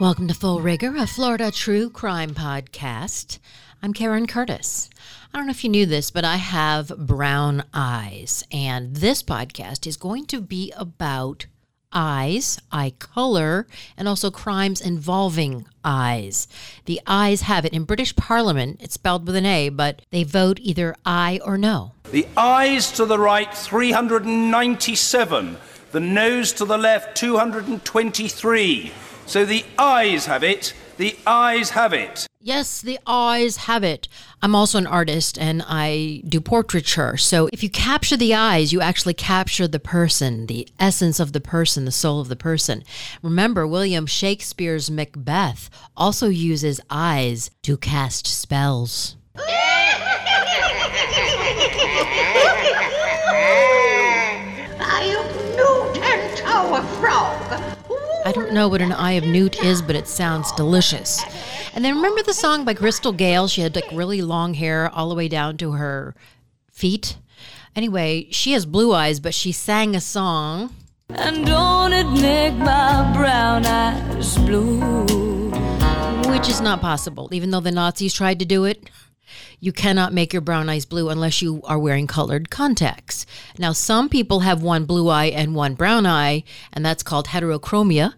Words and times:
Welcome 0.00 0.28
to 0.28 0.34
Full 0.34 0.60
Rigor, 0.60 0.94
a 0.96 1.08
Florida 1.08 1.50
true 1.50 1.90
crime 1.90 2.30
podcast. 2.30 3.40
I'm 3.82 3.92
Karen 3.92 4.28
Curtis. 4.28 4.88
I 5.34 5.36
don't 5.36 5.48
know 5.48 5.50
if 5.50 5.64
you 5.64 5.70
knew 5.70 5.86
this, 5.86 6.12
but 6.12 6.24
I 6.24 6.36
have 6.36 6.96
brown 6.96 7.64
eyes, 7.74 8.44
and 8.52 8.94
this 8.94 9.24
podcast 9.24 9.88
is 9.88 9.96
going 9.96 10.26
to 10.26 10.40
be 10.40 10.72
about 10.76 11.46
eyes, 11.92 12.60
eye 12.70 12.92
color, 13.00 13.66
and 13.96 14.06
also 14.06 14.30
crimes 14.30 14.80
involving 14.80 15.66
eyes. 15.82 16.46
The 16.84 17.00
ayes 17.08 17.40
have 17.42 17.64
it. 17.64 17.72
In 17.72 17.82
British 17.82 18.14
Parliament, 18.14 18.78
it's 18.80 18.94
spelled 18.94 19.26
with 19.26 19.34
an 19.34 19.46
A, 19.46 19.68
but 19.68 20.02
they 20.10 20.22
vote 20.22 20.60
either 20.62 20.94
aye 21.04 21.40
or 21.44 21.58
no. 21.58 21.90
The 22.12 22.28
ayes 22.36 22.92
to 22.92 23.04
the 23.04 23.18
right, 23.18 23.52
397. 23.52 25.56
The 25.90 26.00
noes 26.00 26.52
to 26.52 26.64
the 26.64 26.78
left, 26.78 27.16
223. 27.16 28.92
So 29.28 29.44
the 29.44 29.66
eyes 29.76 30.24
have 30.24 30.42
it. 30.42 30.72
The 30.96 31.14
eyes 31.26 31.70
have 31.70 31.92
it. 31.92 32.26
Yes, 32.40 32.80
the 32.80 32.98
eyes 33.06 33.58
have 33.58 33.84
it. 33.84 34.08
I'm 34.40 34.54
also 34.54 34.78
an 34.78 34.86
artist 34.86 35.36
and 35.36 35.62
I 35.68 36.22
do 36.26 36.40
portraiture. 36.40 37.18
So 37.18 37.50
if 37.52 37.62
you 37.62 37.68
capture 37.68 38.16
the 38.16 38.32
eyes, 38.32 38.72
you 38.72 38.80
actually 38.80 39.12
capture 39.12 39.68
the 39.68 39.78
person, 39.78 40.46
the 40.46 40.66
essence 40.80 41.20
of 41.20 41.34
the 41.34 41.42
person, 41.42 41.84
the 41.84 41.92
soul 41.92 42.20
of 42.20 42.28
the 42.28 42.36
person. 42.36 42.82
Remember, 43.22 43.66
William 43.66 44.06
Shakespeare's 44.06 44.90
Macbeth 44.90 45.68
also 45.94 46.28
uses 46.28 46.80
eyes 46.88 47.50
to 47.64 47.76
cast 47.76 48.26
spells. 48.26 49.17
Don't 58.38 58.52
know 58.52 58.68
what 58.68 58.80
an 58.80 58.92
eye 58.92 59.14
of 59.14 59.24
newt 59.24 59.60
is, 59.64 59.82
but 59.82 59.96
it 59.96 60.06
sounds 60.06 60.52
delicious. 60.52 61.20
And 61.74 61.84
then 61.84 61.96
remember 61.96 62.22
the 62.22 62.32
song 62.32 62.64
by 62.64 62.72
Crystal 62.72 63.10
Gayle? 63.10 63.48
She 63.48 63.62
had 63.62 63.74
like 63.74 63.90
really 63.92 64.22
long 64.22 64.54
hair 64.54 64.88
all 64.90 65.08
the 65.08 65.16
way 65.16 65.26
down 65.26 65.56
to 65.56 65.72
her 65.72 66.14
feet. 66.70 67.18
Anyway, 67.74 68.28
she 68.30 68.52
has 68.52 68.64
blue 68.64 68.94
eyes, 68.94 69.18
but 69.18 69.34
she 69.34 69.50
sang 69.50 69.96
a 69.96 70.00
song. 70.00 70.72
And 71.08 71.44
don't 71.44 71.92
it 71.92 72.08
make 72.12 72.54
my 72.54 73.12
brown 73.12 73.66
eyes 73.66 74.38
blue? 74.38 75.50
which 76.30 76.48
is 76.48 76.60
not 76.60 76.80
possible. 76.80 77.28
Even 77.32 77.50
though 77.50 77.58
the 77.58 77.72
Nazis 77.72 78.14
tried 78.14 78.38
to 78.38 78.44
do 78.44 78.64
it, 78.64 78.88
you 79.58 79.72
cannot 79.72 80.12
make 80.12 80.32
your 80.32 80.42
brown 80.42 80.68
eyes 80.68 80.84
blue 80.84 81.08
unless 81.08 81.42
you 81.42 81.60
are 81.64 81.78
wearing 81.78 82.06
colored 82.06 82.50
contacts. 82.50 83.26
Now, 83.58 83.72
some 83.72 84.08
people 84.08 84.40
have 84.40 84.62
one 84.62 84.84
blue 84.84 85.08
eye 85.08 85.26
and 85.26 85.56
one 85.56 85.74
brown 85.74 86.06
eye, 86.06 86.44
and 86.72 86.86
that's 86.86 87.02
called 87.02 87.26
heterochromia. 87.26 88.14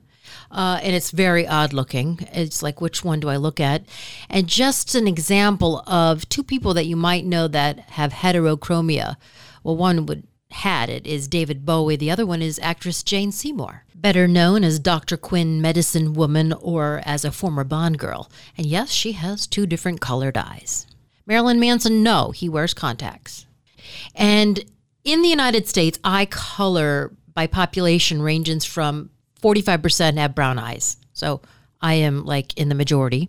Uh, 0.51 0.81
and 0.83 0.95
it's 0.95 1.11
very 1.11 1.47
odd 1.47 1.73
looking. 1.73 2.27
It's 2.33 2.62
like, 2.62 2.81
which 2.81 3.05
one 3.05 3.20
do 3.20 3.29
I 3.29 3.37
look 3.37 3.61
at? 3.61 3.84
And 4.29 4.48
just 4.48 4.95
an 4.95 5.06
example 5.06 5.83
of 5.87 6.29
two 6.29 6.43
people 6.43 6.75
that 6.75 6.87
you 6.87 6.97
might 6.97 7.25
know 7.25 7.47
that 7.48 7.81
have 7.91 8.12
heterochromia. 8.12 9.17
Well, 9.62 9.77
one 9.77 10.06
would 10.06 10.27
had 10.53 10.91
it 10.91 11.06
is 11.06 11.28
David 11.28 11.65
Bowie. 11.65 11.97
The 11.97 12.11
other 12.11 12.27
one 12.27 12.43
is 12.43 12.59
actress 12.61 13.03
Jane 13.03 13.33
Seymour, 13.33 13.84
better 13.95 14.27
known 14.27 14.65
as 14.65 14.78
Dr. 14.78 15.17
Quinn 15.17 15.61
Medicine 15.61 16.12
Woman 16.12 16.53
or 16.53 17.01
as 17.05 17.25
a 17.25 17.33
former 17.33 17.65
Bond 17.65 17.98
girl. 17.98 18.31
And 18.56 18.67
yes, 18.67 18.91
she 18.91 19.12
has 19.12 19.47
two 19.47 19.67
different 19.67 20.01
colored 20.01 20.37
eyes. 20.37 20.87
Marilyn 21.27 21.61
Manson, 21.61 22.03
no, 22.03 22.33
he 22.33 22.48
wears 22.48 22.75
contacts. 22.75 23.47
And 24.15 24.65
in 25.05 25.23
the 25.23 25.28
United 25.28 25.69
States, 25.69 25.98
eye 26.03 26.27
color 26.27 27.12
by 27.33 27.47
population 27.47 28.21
ranges 28.21 28.65
from 28.65 29.11
45% 29.41 30.17
have 30.17 30.35
brown 30.35 30.59
eyes. 30.59 30.97
So 31.13 31.41
I 31.81 31.95
am 31.95 32.25
like 32.25 32.57
in 32.57 32.69
the 32.69 32.75
majority. 32.75 33.29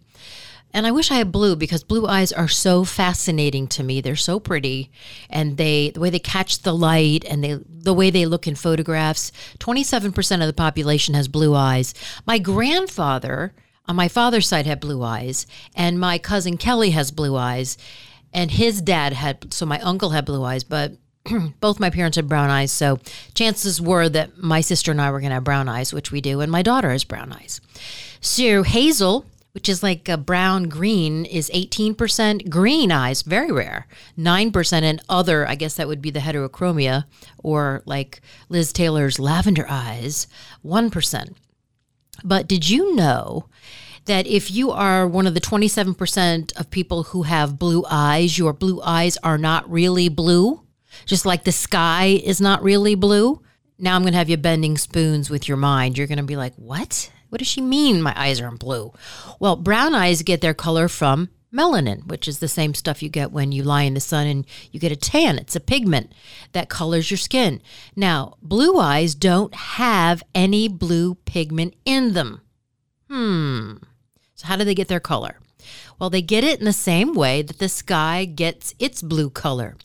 And 0.73 0.87
I 0.87 0.91
wish 0.91 1.11
I 1.11 1.15
had 1.15 1.31
blue 1.31 1.55
because 1.55 1.83
blue 1.83 2.07
eyes 2.07 2.31
are 2.31 2.47
so 2.47 2.85
fascinating 2.85 3.67
to 3.67 3.83
me. 3.83 3.99
They're 3.99 4.15
so 4.15 4.39
pretty 4.39 4.89
and 5.29 5.57
they 5.57 5.89
the 5.89 5.99
way 5.99 6.09
they 6.09 6.19
catch 6.19 6.59
the 6.59 6.73
light 6.73 7.25
and 7.25 7.43
they 7.43 7.59
the 7.67 7.93
way 7.93 8.09
they 8.09 8.25
look 8.25 8.47
in 8.47 8.55
photographs. 8.55 9.31
27% 9.59 10.41
of 10.41 10.47
the 10.47 10.53
population 10.53 11.13
has 11.13 11.27
blue 11.27 11.53
eyes. 11.53 11.93
My 12.25 12.39
grandfather 12.39 13.53
on 13.85 13.95
my 13.97 14.07
father's 14.07 14.47
side 14.47 14.65
had 14.65 14.79
blue 14.79 15.03
eyes 15.03 15.45
and 15.75 15.99
my 15.99 16.17
cousin 16.17 16.55
Kelly 16.55 16.91
has 16.91 17.11
blue 17.11 17.35
eyes 17.35 17.77
and 18.33 18.51
his 18.51 18.81
dad 18.81 19.11
had 19.11 19.53
so 19.53 19.65
my 19.65 19.79
uncle 19.81 20.11
had 20.11 20.25
blue 20.25 20.43
eyes, 20.43 20.63
but 20.63 20.93
both 21.59 21.79
my 21.79 21.89
parents 21.89 22.15
had 22.15 22.27
brown 22.27 22.49
eyes, 22.49 22.71
so 22.71 22.99
chances 23.33 23.81
were 23.81 24.09
that 24.09 24.37
my 24.37 24.61
sister 24.61 24.91
and 24.91 25.01
I 25.01 25.11
were 25.11 25.19
going 25.19 25.29
to 25.29 25.35
have 25.35 25.43
brown 25.43 25.69
eyes, 25.69 25.93
which 25.93 26.11
we 26.11 26.21
do, 26.21 26.41
and 26.41 26.51
my 26.51 26.61
daughter 26.61 26.89
has 26.89 27.03
brown 27.03 27.31
eyes. 27.33 27.61
So 28.19 28.63
hazel, 28.63 29.25
which 29.53 29.67
is 29.67 29.83
like 29.83 30.07
a 30.07 30.17
brown 30.17 30.69
green, 30.69 31.25
is 31.25 31.49
18%. 31.53 32.49
Green 32.49 32.91
eyes, 32.91 33.21
very 33.21 33.51
rare, 33.51 33.87
9%. 34.17 34.81
And 34.83 35.01
other, 35.09 35.47
I 35.47 35.55
guess 35.55 35.75
that 35.75 35.87
would 35.87 36.01
be 36.01 36.11
the 36.11 36.19
heterochromia, 36.19 37.05
or 37.39 37.83
like 37.85 38.21
Liz 38.49 38.71
Taylor's 38.71 39.19
lavender 39.19 39.65
eyes, 39.69 40.27
1%. 40.65 41.35
But 42.23 42.47
did 42.47 42.69
you 42.69 42.95
know 42.95 43.47
that 44.05 44.27
if 44.27 44.49
you 44.51 44.71
are 44.71 45.07
one 45.07 45.27
of 45.27 45.33
the 45.33 45.41
27% 45.41 46.59
of 46.59 46.71
people 46.71 47.03
who 47.03 47.23
have 47.23 47.59
blue 47.59 47.83
eyes, 47.89 48.37
your 48.37 48.53
blue 48.53 48.81
eyes 48.81 49.17
are 49.23 49.37
not 49.37 49.69
really 49.69 50.09
blue? 50.09 50.60
Just 51.05 51.25
like 51.25 51.43
the 51.43 51.51
sky 51.51 52.21
is 52.23 52.41
not 52.41 52.63
really 52.63 52.95
blue? 52.95 53.41
Now 53.77 53.95
I'm 53.95 54.03
going 54.03 54.13
to 54.13 54.17
have 54.19 54.29
you 54.29 54.37
bending 54.37 54.77
spoons 54.77 55.29
with 55.29 55.47
your 55.47 55.57
mind. 55.57 55.97
You're 55.97 56.07
going 56.07 56.17
to 56.17 56.23
be 56.23 56.37
like, 56.37 56.53
what? 56.55 57.11
What 57.29 57.39
does 57.39 57.47
she 57.47 57.61
mean 57.61 58.01
my 58.01 58.13
eyes 58.15 58.41
aren't 58.41 58.59
blue? 58.59 58.93
Well, 59.39 59.55
brown 59.55 59.95
eyes 59.95 60.21
get 60.21 60.41
their 60.41 60.53
color 60.53 60.87
from 60.87 61.29
melanin, 61.53 62.07
which 62.07 62.27
is 62.27 62.39
the 62.39 62.47
same 62.47 62.73
stuff 62.73 63.01
you 63.01 63.09
get 63.09 63.31
when 63.31 63.51
you 63.51 63.63
lie 63.63 63.83
in 63.83 63.93
the 63.93 63.99
sun 63.99 64.27
and 64.27 64.45
you 64.71 64.79
get 64.79 64.91
a 64.91 64.95
tan. 64.95 65.37
It's 65.37 65.55
a 65.55 65.59
pigment 65.61 66.11
that 66.53 66.69
colors 66.69 67.09
your 67.09 67.17
skin. 67.17 67.61
Now, 67.95 68.35
blue 68.41 68.77
eyes 68.79 69.15
don't 69.15 69.53
have 69.53 70.23
any 70.33 70.67
blue 70.67 71.15
pigment 71.15 71.75
in 71.85 72.13
them. 72.13 72.41
Hmm. 73.09 73.77
So, 74.35 74.47
how 74.47 74.55
do 74.55 74.63
they 74.63 74.75
get 74.75 74.87
their 74.87 74.99
color? 74.99 75.39
Well, 75.99 76.09
they 76.09 76.21
get 76.21 76.43
it 76.43 76.59
in 76.59 76.65
the 76.65 76.73
same 76.73 77.13
way 77.13 77.41
that 77.41 77.59
the 77.59 77.69
sky 77.69 78.25
gets 78.25 78.73
its 78.79 79.01
blue 79.01 79.29
color. 79.29 79.75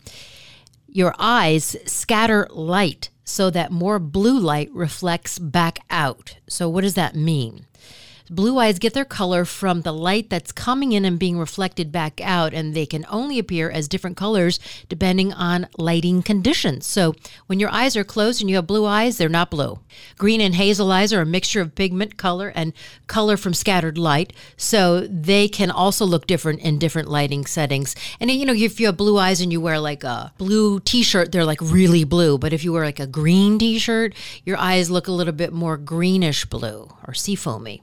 Your 0.96 1.14
eyes 1.18 1.76
scatter 1.84 2.48
light 2.50 3.10
so 3.22 3.50
that 3.50 3.70
more 3.70 3.98
blue 3.98 4.38
light 4.38 4.70
reflects 4.72 5.38
back 5.38 5.80
out. 5.90 6.38
So, 6.48 6.70
what 6.70 6.84
does 6.84 6.94
that 6.94 7.14
mean? 7.14 7.66
Blue 8.28 8.58
eyes 8.58 8.80
get 8.80 8.92
their 8.92 9.04
color 9.04 9.44
from 9.44 9.82
the 9.82 9.92
light 9.92 10.30
that's 10.30 10.50
coming 10.50 10.90
in 10.90 11.04
and 11.04 11.16
being 11.16 11.38
reflected 11.38 11.92
back 11.92 12.20
out, 12.20 12.52
and 12.52 12.74
they 12.74 12.84
can 12.84 13.06
only 13.08 13.38
appear 13.38 13.70
as 13.70 13.86
different 13.86 14.16
colors 14.16 14.58
depending 14.88 15.32
on 15.32 15.68
lighting 15.78 16.22
conditions. 16.22 16.86
So, 16.86 17.14
when 17.46 17.60
your 17.60 17.70
eyes 17.70 17.96
are 17.96 18.02
closed 18.02 18.40
and 18.40 18.50
you 18.50 18.56
have 18.56 18.66
blue 18.66 18.84
eyes, 18.84 19.16
they're 19.16 19.28
not 19.28 19.50
blue. 19.50 19.78
Green 20.18 20.40
and 20.40 20.56
hazel 20.56 20.90
eyes 20.90 21.12
are 21.12 21.20
a 21.20 21.26
mixture 21.26 21.60
of 21.60 21.76
pigment 21.76 22.16
color 22.16 22.48
and 22.48 22.72
color 23.06 23.36
from 23.36 23.54
scattered 23.54 23.96
light, 23.96 24.32
so 24.56 25.06
they 25.06 25.46
can 25.46 25.70
also 25.70 26.04
look 26.04 26.26
different 26.26 26.60
in 26.60 26.78
different 26.78 27.08
lighting 27.08 27.46
settings. 27.46 27.94
And 28.18 28.28
you 28.28 28.44
know, 28.44 28.54
if 28.54 28.80
you 28.80 28.86
have 28.86 28.96
blue 28.96 29.18
eyes 29.18 29.40
and 29.40 29.52
you 29.52 29.60
wear 29.60 29.78
like 29.78 30.02
a 30.02 30.32
blue 30.36 30.80
t 30.80 31.04
shirt, 31.04 31.30
they're 31.30 31.44
like 31.44 31.60
really 31.60 32.02
blue. 32.02 32.38
But 32.38 32.52
if 32.52 32.64
you 32.64 32.72
wear 32.72 32.84
like 32.84 32.98
a 32.98 33.06
green 33.06 33.58
t 33.60 33.78
shirt, 33.78 34.14
your 34.44 34.56
eyes 34.56 34.90
look 34.90 35.06
a 35.06 35.12
little 35.12 35.32
bit 35.32 35.52
more 35.52 35.76
greenish 35.76 36.44
blue 36.46 36.90
or 37.06 37.14
seafoamy. 37.14 37.82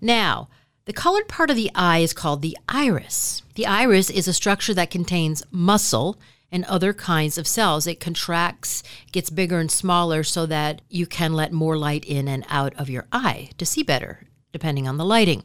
Now, 0.00 0.48
the 0.86 0.92
colored 0.92 1.28
part 1.28 1.50
of 1.50 1.56
the 1.56 1.70
eye 1.74 1.98
is 1.98 2.12
called 2.12 2.42
the 2.42 2.56
iris. 2.68 3.42
The 3.54 3.66
iris 3.66 4.10
is 4.10 4.26
a 4.26 4.32
structure 4.32 4.74
that 4.74 4.90
contains 4.90 5.42
muscle 5.50 6.18
and 6.50 6.64
other 6.64 6.92
kinds 6.92 7.38
of 7.38 7.46
cells. 7.46 7.86
It 7.86 8.00
contracts, 8.00 8.82
gets 9.12 9.30
bigger 9.30 9.58
and 9.58 9.70
smaller 9.70 10.24
so 10.24 10.46
that 10.46 10.82
you 10.88 11.06
can 11.06 11.32
let 11.32 11.52
more 11.52 11.76
light 11.76 12.04
in 12.04 12.26
and 12.28 12.44
out 12.48 12.74
of 12.74 12.90
your 12.90 13.06
eye 13.12 13.50
to 13.58 13.66
see 13.66 13.82
better, 13.82 14.26
depending 14.52 14.88
on 14.88 14.96
the 14.96 15.04
lighting. 15.04 15.42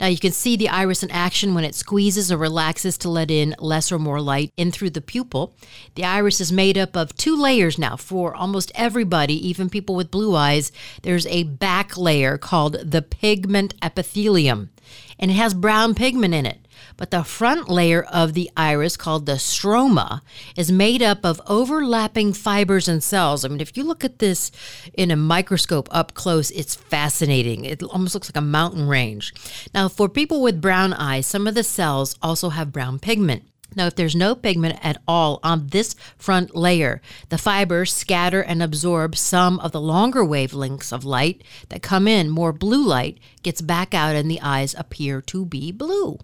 Now, 0.00 0.06
you 0.06 0.18
can 0.18 0.32
see 0.32 0.56
the 0.56 0.68
iris 0.68 1.02
in 1.02 1.10
action 1.10 1.54
when 1.54 1.64
it 1.64 1.74
squeezes 1.74 2.32
or 2.32 2.36
relaxes 2.36 2.96
to 2.98 3.10
let 3.10 3.30
in 3.30 3.54
less 3.58 3.92
or 3.92 3.98
more 3.98 4.20
light 4.20 4.52
in 4.56 4.70
through 4.70 4.90
the 4.90 5.00
pupil. 5.00 5.54
The 5.94 6.04
iris 6.04 6.40
is 6.40 6.52
made 6.52 6.78
up 6.78 6.96
of 6.96 7.16
two 7.16 7.36
layers 7.36 7.78
now 7.78 7.96
for 7.96 8.34
almost 8.34 8.72
everybody, 8.74 9.34
even 9.48 9.68
people 9.68 9.94
with 9.94 10.10
blue 10.10 10.34
eyes. 10.34 10.72
There's 11.02 11.26
a 11.26 11.44
back 11.44 11.96
layer 11.96 12.38
called 12.38 12.90
the 12.90 13.02
pigment 13.02 13.74
epithelium, 13.82 14.70
and 15.18 15.30
it 15.30 15.34
has 15.34 15.54
brown 15.54 15.94
pigment 15.94 16.34
in 16.34 16.46
it. 16.46 16.65
But 16.96 17.10
the 17.10 17.24
front 17.24 17.68
layer 17.68 18.02
of 18.02 18.34
the 18.34 18.50
iris, 18.56 18.96
called 18.96 19.26
the 19.26 19.32
stroma, 19.32 20.20
is 20.56 20.72
made 20.72 21.02
up 21.02 21.24
of 21.24 21.40
overlapping 21.46 22.32
fibers 22.32 22.88
and 22.88 23.02
cells. 23.02 23.44
I 23.44 23.48
mean, 23.48 23.60
if 23.60 23.76
you 23.76 23.84
look 23.84 24.04
at 24.04 24.18
this 24.18 24.50
in 24.94 25.10
a 25.10 25.16
microscope 25.16 25.88
up 25.90 26.14
close, 26.14 26.50
it's 26.50 26.74
fascinating. 26.74 27.64
It 27.64 27.82
almost 27.82 28.14
looks 28.14 28.28
like 28.28 28.36
a 28.36 28.40
mountain 28.40 28.88
range. 28.88 29.32
Now, 29.74 29.88
for 29.88 30.08
people 30.08 30.42
with 30.42 30.60
brown 30.60 30.92
eyes, 30.92 31.26
some 31.26 31.46
of 31.46 31.54
the 31.54 31.64
cells 31.64 32.16
also 32.22 32.50
have 32.50 32.72
brown 32.72 32.98
pigment. 32.98 33.44
Now, 33.74 33.86
if 33.86 33.96
there's 33.96 34.16
no 34.16 34.34
pigment 34.34 34.78
at 34.82 35.02
all 35.06 35.40
on 35.42 35.66
this 35.66 35.94
front 36.16 36.54
layer, 36.54 37.02
the 37.28 37.36
fibers 37.36 37.92
scatter 37.92 38.40
and 38.40 38.62
absorb 38.62 39.16
some 39.16 39.58
of 39.60 39.72
the 39.72 39.80
longer 39.80 40.24
wavelengths 40.24 40.92
of 40.92 41.04
light 41.04 41.42
that 41.68 41.82
come 41.82 42.08
in. 42.08 42.30
More 42.30 42.52
blue 42.52 42.82
light 42.86 43.18
gets 43.42 43.60
back 43.60 43.92
out, 43.92 44.16
and 44.16 44.30
the 44.30 44.40
eyes 44.40 44.74
appear 44.78 45.20
to 45.22 45.44
be 45.44 45.72
blue. 45.72 46.18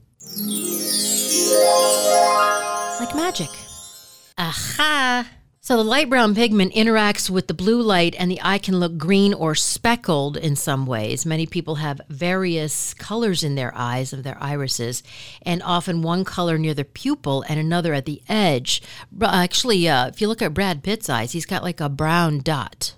Like 3.01 3.15
magic. 3.15 3.51
Aha! 4.39 5.29
So 5.61 5.77
the 5.77 5.85
light 5.85 6.09
brown 6.09 6.35
pigment 6.35 6.73
interacts 6.73 7.29
with 7.29 7.49
the 7.49 7.55
blue 7.55 7.83
light 7.83 8.15
and 8.19 8.31
the 8.31 8.41
eye 8.43 8.57
can 8.59 8.81
look 8.81 8.97
green 8.97 9.35
or 9.35 9.55
speckled 9.55 10.39
in 10.39 10.57
some 10.57 10.87
ways. 10.87 11.27
Many 11.27 11.47
people 11.47 11.77
have 11.77 12.01
various 12.09 12.95
colors 12.95 13.45
in 13.45 13.57
their 13.57 13.73
eyes 13.75 14.15
of 14.15 14.23
their 14.23 14.39
irises 14.43 15.03
and 15.43 15.63
often 15.63 16.01
one 16.01 16.25
color 16.25 16.57
near 16.57 16.75
the 16.75 16.85
pupil 16.85 17.45
and 17.47 17.61
another 17.61 17.93
at 17.93 18.07
the 18.07 18.23
edge. 18.27 18.83
Actually, 19.21 19.87
uh, 19.87 20.09
if 20.09 20.21
you 20.23 20.29
look 20.29 20.41
at 20.41 20.55
Brad 20.55 20.83
Pitt's 20.83 21.11
eyes, 21.11 21.33
he's 21.33 21.47
got 21.47 21.63
like 21.63 21.81
a 21.81 21.91
brown 21.91 22.39
dot. 22.39 22.95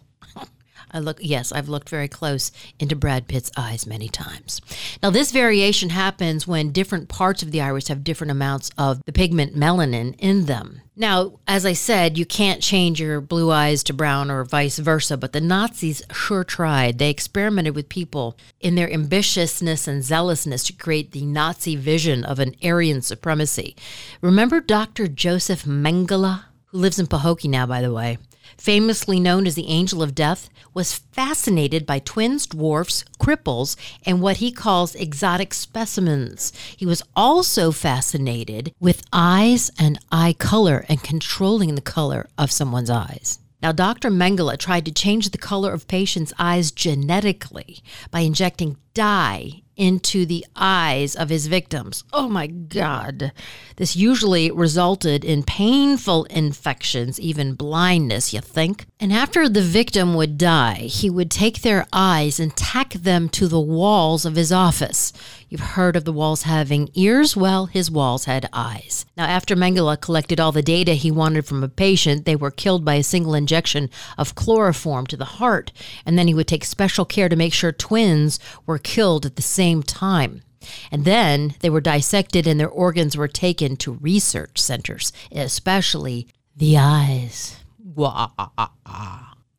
I 0.95 1.01
look 1.01 1.19
yes, 1.21 1.53
I've 1.53 1.69
looked 1.69 1.89
very 1.89 2.09
close 2.09 2.53
into 2.79 2.97
Brad 2.97 3.29
Pitt's 3.29 3.51
eyes 3.57 3.87
many 3.87 4.09
times. 4.09 4.63
Now 5.03 5.11
this 5.11 5.33
variation 5.33 5.91
happens 5.91 6.47
when 6.47 6.71
different 6.71 7.09
parts 7.09 7.43
of 7.43 7.51
the 7.51 7.61
iris 7.61 7.89
have 7.89 8.05
different 8.05 8.31
amounts 8.31 8.71
of 8.79 9.05
the 9.05 9.13
pigment 9.13 9.57
melanin 9.57 10.15
in 10.19 10.47
them. 10.47 10.81
Now, 10.97 11.41
as 11.49 11.67
I 11.67 11.73
said, 11.73 12.17
you 12.17 12.25
can't 12.25 12.63
change 12.63 13.01
your 13.01 13.21
blue 13.21 13.51
eyes 13.51 13.83
to 13.85 13.93
brown 13.93 14.31
or 14.31 14.45
vice 14.45 14.79
versa, 14.79 15.17
but 15.17 15.33
the 15.33 15.41
Nazis 15.41 16.03
sure 16.13 16.45
tried. 16.45 16.99
They 16.99 17.11
experimented 17.11 17.75
with 17.75 17.89
people 17.89 18.39
in 18.61 18.77
their 18.77 18.89
ambitiousness 18.89 19.89
and 19.89 20.05
zealousness 20.05 20.63
to 20.65 20.73
create 20.73 21.11
the 21.11 21.27
Nazi 21.27 21.75
vision 21.75 22.25
of 22.25 22.39
an 22.39 22.55
Aryan 22.63 23.03
supremacy. 23.03 23.75
Remember 24.21 24.61
Dr. 24.61 25.09
Joseph 25.09 25.65
Mengele, 25.65 26.45
who 26.67 26.79
lives 26.79 27.01
in 27.01 27.09
Pahokee 27.09 27.51
now, 27.51 27.67
by 27.67 27.83
the 27.83 27.93
way? 27.93 28.19
Famously 28.65 29.21
known 29.21 29.47
as 29.47 29.57
the 29.57 29.69
Angel 29.69 30.03
of 30.03 30.15
Death, 30.15 30.49
was 30.73 30.95
fascinated 30.95 31.85
by 31.85 31.99
twins, 31.99 32.47
dwarfs, 32.47 33.05
cripples, 33.21 33.77
and 34.07 34.23
what 34.23 34.39
he 34.39 34.51
calls 34.51 34.95
exotic 34.95 35.53
specimens. 35.53 36.51
He 36.75 36.87
was 36.87 37.03
also 37.15 37.73
fascinated 37.73 38.73
with 38.81 39.05
eyes 39.13 39.71
and 39.79 39.99
eye 40.11 40.35
color 40.39 40.87
and 40.89 41.03
controlling 41.03 41.75
the 41.75 41.83
color 41.83 42.27
of 42.39 42.51
someone's 42.51 42.89
eyes. 42.89 43.39
Now, 43.63 43.73
Dr. 43.73 44.11
Mengele 44.11 44.57
tried 44.57 44.87
to 44.87 44.93
change 44.93 45.29
the 45.29 45.39
color 45.39 45.71
of 45.71 45.87
patients' 45.87 46.33
eyes 46.39 46.71
genetically 46.71 47.81
by 48.11 48.21
injecting 48.21 48.79
dye 48.95 49.63
into 49.77 50.25
the 50.25 50.47
eyes 50.55 51.17
of 51.17 51.29
his 51.29 51.47
victims. 51.47 52.05
Oh 52.13 52.29
my 52.29 52.47
God. 52.47 53.33
This 53.77 53.97
usually 53.97 54.51
resulted 54.51 55.25
in 55.25 55.43
painful 55.43 56.25
infections, 56.25 57.19
even 57.19 57.55
blindness, 57.55 58.33
you 58.33 58.41
think? 58.41 58.87
And 59.01 59.13
after 59.13 59.49
the 59.49 59.63
victim 59.63 60.15
would 60.15 60.39
die, 60.39 60.83
he 60.85 61.11
would 61.11 61.31
take 61.31 61.63
their 61.63 61.87
eyes 61.93 62.39
and 62.39 62.57
tack 62.57 62.93
them 62.93 63.29
to 63.31 63.49
the 63.49 63.61
walls 63.61 64.25
of 64.25 64.37
his 64.37 64.53
office. 64.53 65.13
You've 65.49 65.61
heard 65.61 65.97
of 65.97 66.05
the 66.05 66.13
walls 66.13 66.43
having 66.43 66.89
ears? 66.95 67.37
Well, 67.37 67.67
his 67.67 67.91
walls 67.91 68.25
had 68.25 68.49
eyes. 68.53 69.07
Now, 69.17 69.25
after 69.27 69.55
Mengele 69.55 70.01
collected 70.01 70.41
all 70.41 70.53
the 70.53 70.63
data 70.63 70.95
he 70.95 71.11
wanted 71.11 71.47
from 71.47 71.63
a 71.63 71.69
patient, 71.69 72.25
they 72.25 72.37
were 72.37 72.51
killed 72.51 72.85
by 72.85 72.95
a 72.95 73.03
single 73.03 73.35
injection 73.35 73.91
of 74.19 74.35
chloroform 74.35 75.07
to 75.09 75.17
the 75.17 75.25
heart. 75.25 75.73
And 76.07 76.19
then 76.19 76.29
he 76.29 76.35
would 76.35 76.49
take 76.49 76.65
special 76.65 77.05
care 77.05 77.29
to 77.29 77.37
make 77.37 77.53
sure 77.53 77.73
twins 77.73 78.39
were 78.67 78.79
killed 78.85 79.27
at 79.27 79.37
the 79.37 79.43
same 79.43 79.83
time. 79.83 80.43
And 80.91 81.05
then 81.05 81.55
they 81.61 81.71
were 81.71 81.81
dissected 81.81 82.47
and 82.47 82.59
their 82.59 82.69
organs 82.69 83.17
were 83.17 83.29
taken 83.29 83.77
to 83.79 83.93
research 83.93 84.59
centers, 84.61 85.13
especially 85.33 86.29
the 86.57 86.79
eyes. 86.79 87.57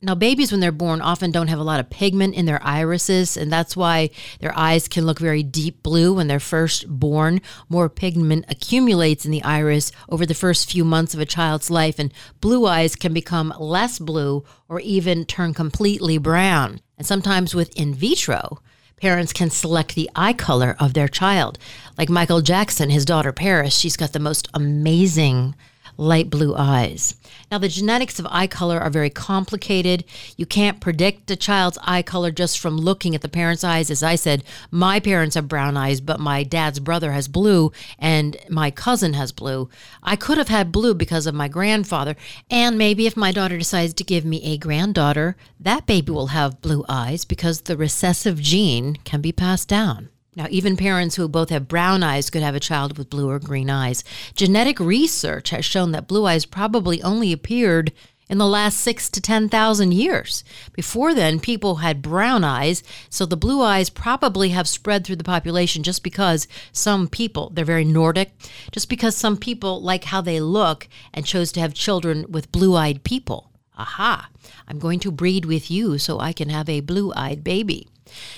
Now, 0.02 0.14
babies, 0.14 0.52
when 0.52 0.60
they're 0.60 0.72
born, 0.72 1.02
often 1.02 1.32
don't 1.32 1.48
have 1.48 1.58
a 1.58 1.64
lot 1.64 1.80
of 1.80 1.90
pigment 1.90 2.36
in 2.36 2.46
their 2.46 2.62
irises, 2.62 3.36
and 3.36 3.52
that's 3.52 3.76
why 3.76 4.12
their 4.40 4.56
eyes 4.56 4.88
can 4.88 5.04
look 5.04 5.18
very 5.18 5.42
deep 5.42 5.82
blue 5.82 6.14
when 6.14 6.28
they're 6.28 6.40
first 6.40 6.88
born. 6.88 7.42
More 7.70 7.90
pigment 7.90 8.46
accumulates 8.48 9.26
in 9.26 9.32
the 9.32 9.42
iris 9.42 9.92
over 10.08 10.24
the 10.24 10.36
first 10.36 10.70
few 10.70 10.86
months 10.86 11.16
of 11.16 11.20
a 11.22 11.26
child's 11.26 11.72
life, 11.72 11.98
and 11.98 12.14
blue 12.40 12.68
eyes 12.68 12.96
can 12.96 13.14
become 13.14 13.52
less 13.58 13.98
blue 13.98 14.44
or 14.70 14.80
even 14.82 15.26
turn 15.26 15.56
completely 15.56 16.20
brown. 16.20 16.82
And 17.00 17.08
sometimes 17.08 17.56
with 17.56 17.76
in 17.76 17.96
vitro, 17.96 18.60
parents 18.98 19.34
can 19.34 19.50
select 19.50 19.96
the 19.96 20.10
eye 20.16 20.34
color 20.34 20.76
of 20.80 20.94
their 20.94 21.08
child. 21.08 21.58
Like 21.98 22.10
Michael 22.10 22.42
Jackson, 22.42 22.90
his 22.90 23.06
daughter 23.06 23.32
Paris, 23.32 23.76
she's 23.76 23.98
got 23.98 24.14
the 24.14 24.20
most 24.20 24.48
amazing 24.54 25.56
light 25.98 26.30
blue 26.30 26.56
eyes. 26.56 27.16
Now, 27.52 27.58
the 27.58 27.68
genetics 27.68 28.20
of 28.20 28.28
eye 28.30 28.48
color 28.48 28.80
are 28.80 28.90
very 28.90 29.10
complicated. 29.10 30.04
You 30.38 30.46
can't 30.46 30.82
predict 30.82 31.30
a 31.32 31.36
child's 31.36 31.78
eye 31.84 32.02
color 32.02 32.32
just 32.32 32.60
from 32.60 32.78
looking 32.78 33.16
at 33.16 33.22
the 33.22 33.30
parents' 33.30 33.64
eyes. 33.64 33.90
As 33.90 34.04
I 34.04 34.16
said, 34.16 34.44
my 34.72 35.00
parents 35.00 35.36
have 35.36 35.48
brown 35.48 35.78
eyes, 35.78 36.02
but 36.02 36.20
my 36.20 36.44
dad's 36.44 36.80
brother 36.80 37.12
has 37.12 37.28
blue 37.28 37.72
and 38.00 38.38
my 38.50 38.72
cousin 38.72 39.14
has 39.14 39.32
blue. 39.32 39.70
I 40.04 40.16
could 40.16 40.38
have 40.38 40.50
had 40.50 40.72
blue 40.72 40.94
because 40.94 41.28
of 41.28 41.36
my 41.36 41.48
grandfather. 41.48 42.16
And 42.50 42.78
maybe 42.78 43.08
if 43.08 43.16
my 43.16 43.32
daughter 43.32 43.58
decides 43.58 43.94
to 43.96 44.04
give 44.04 44.26
me 44.26 44.44
a 44.44 44.58
granddaughter, 44.58 45.36
that 45.60 45.86
baby 45.86 46.12
will 46.12 46.28
have 46.28 46.62
blue 46.62 46.84
eyes 46.90 47.26
because 47.26 47.62
the 47.62 47.78
recessive 47.78 48.42
gene 48.42 48.98
can 49.04 49.22
be 49.22 49.32
passed 49.32 49.68
down. 49.68 50.10
Now, 50.36 50.48
even 50.50 50.76
parents 50.76 51.16
who 51.16 51.30
both 51.30 51.50
have 51.50 51.68
brown 51.68 52.04
eyes 52.04 52.30
could 52.30 52.42
have 52.42 52.56
a 52.56 52.60
child 52.60 52.98
with 52.98 53.10
blue 53.10 53.30
or 53.30 53.40
green 53.40 53.70
eyes. 53.70 54.04
Genetic 54.36 54.80
research 54.80 55.52
has 55.52 55.64
shown 55.64 55.92
that 55.94 56.08
blue 56.08 56.26
eyes 56.26 56.46
probably 56.46 57.02
only 57.02 57.32
appeared 57.32 57.94
in 58.28 58.38
the 58.38 58.48
last 58.48 58.80
six 58.80 59.10
to 59.10 59.22
10,000 59.22 59.94
years. 59.94 60.44
Before 60.74 61.14
then, 61.14 61.40
people 61.40 61.76
had 61.76 62.02
brown 62.02 62.44
eyes, 62.44 62.84
so 63.10 63.26
the 63.26 63.38
blue 63.38 63.62
eyes 63.62 63.90
probably 63.90 64.50
have 64.50 64.68
spread 64.68 65.06
through 65.06 65.18
the 65.18 65.24
population 65.24 65.84
just 65.84 66.04
because 66.04 66.48
some 66.72 67.08
people, 67.08 67.52
they're 67.54 67.64
very 67.64 67.86
Nordic, 67.86 68.32
just 68.72 68.90
because 68.90 69.16
some 69.16 69.38
people 69.38 69.82
like 69.82 70.06
how 70.06 70.22
they 70.22 70.40
look 70.40 70.88
and 71.14 71.26
chose 71.26 71.52
to 71.54 71.60
have 71.60 71.74
children 71.74 72.26
with 72.28 72.52
blue 72.52 72.76
eyed 72.76 73.04
people. 73.04 73.52
Aha, 73.78 74.30
I'm 74.68 74.80
going 74.80 75.00
to 75.00 75.12
breed 75.12 75.46
with 75.46 75.70
you 75.70 75.98
so 75.98 76.20
I 76.20 76.34
can 76.34 76.50
have 76.50 76.70
a 76.70 76.80
blue 76.80 77.14
eyed 77.16 77.44
baby. 77.44 77.88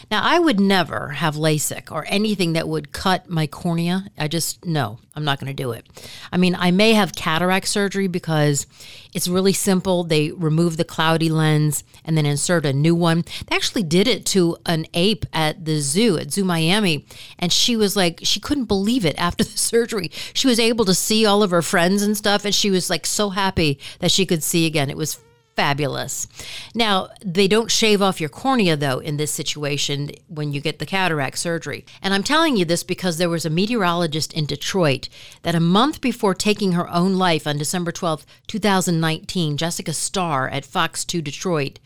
Now, 0.10 0.22
I 0.24 0.40
would 0.40 0.60
never 0.60 1.10
have 1.10 1.36
LASIK 1.36 1.92
or 1.92 2.06
anything 2.08 2.54
that 2.54 2.68
would 2.68 2.92
cut 2.92 3.30
my 3.30 3.48
cornea. 3.48 4.08
I 4.18 4.28
just, 4.28 4.66
no, 4.66 5.00
I'm 5.16 5.26
not 5.26 5.40
going 5.40 5.54
to 5.54 5.64
do 5.64 5.72
it. 5.72 5.86
I 6.32 6.38
mean, 6.38 6.56
I 6.56 6.72
may 6.72 6.94
have 6.94 7.16
cataract 7.16 7.68
surgery 7.68 8.08
because 8.08 8.68
it's 9.14 9.28
really 9.28 9.54
simple. 9.54 10.04
They 10.04 10.32
remove 10.32 10.78
the 10.78 10.86
cloudy 10.86 11.30
lens 11.30 11.84
and 12.06 12.18
then 12.18 12.26
insert 12.26 12.66
a 12.66 12.74
new 12.74 12.96
one. 12.96 13.24
They 13.48 13.56
actually 13.56 13.84
did 13.84 14.08
it 14.08 14.26
to 14.28 14.58
an 14.66 14.86
ape 14.94 15.26
at 15.34 15.66
the 15.66 15.80
zoo, 15.80 16.18
at 16.18 16.32
Zoo 16.32 16.46
Miami. 16.46 17.06
And 17.38 17.52
she 17.52 17.76
was 17.76 17.96
like, 17.96 18.20
she 18.24 18.40
couldn't 18.40 18.66
believe 18.66 19.06
it 19.06 19.18
after 19.18 19.44
the 19.44 19.58
surgery. 19.58 20.12
She 20.34 20.48
was 20.48 20.60
able 20.60 20.86
to 20.86 20.94
see 20.94 21.26
all 21.26 21.44
of 21.44 21.52
her 21.52 21.62
friends 21.62 22.02
and 22.02 22.16
stuff. 22.16 22.46
And 22.46 22.56
she 22.56 22.70
was 22.70 22.90
like 22.90 23.06
so 23.06 23.32
happy 23.32 23.80
that 24.00 24.12
she 24.12 24.26
could 24.26 24.44
see 24.44 24.66
again. 24.66 24.90
It 24.90 24.98
was 24.98 25.20
fabulous. 25.58 26.28
Now, 26.76 27.10
they 27.26 27.48
don't 27.48 27.72
shave 27.72 28.00
off 28.00 28.22
your 28.22 28.30
cornea, 28.30 28.78
though, 28.78 29.00
in 29.00 29.18
this 29.18 29.32
situation 29.32 30.12
when 30.28 30.54
you 30.54 30.62
get 30.62 30.78
the 30.78 30.86
cataract 30.86 31.40
surgery. 31.40 31.84
And 32.02 32.14
I'm 32.14 32.24
telling 32.24 32.56
you 32.56 32.64
this 32.64 32.84
because 32.84 33.18
there 33.18 33.28
was 33.28 33.44
a 33.44 33.50
meteorologist 33.50 34.32
in 34.34 34.46
Detroit 34.46 35.10
that 35.42 35.56
a 35.56 35.60
month 35.60 36.00
before 36.00 36.36
taking 36.36 36.74
her 36.74 36.88
own 36.90 37.16
life 37.16 37.48
on 37.48 37.58
December 37.58 37.92
12, 37.92 38.24
2019, 38.46 39.58
Jessica 39.58 39.94
Starr 39.94 40.48
at 40.48 40.64
Fox 40.64 41.04
2 41.04 41.24
Detroit, 41.24 41.80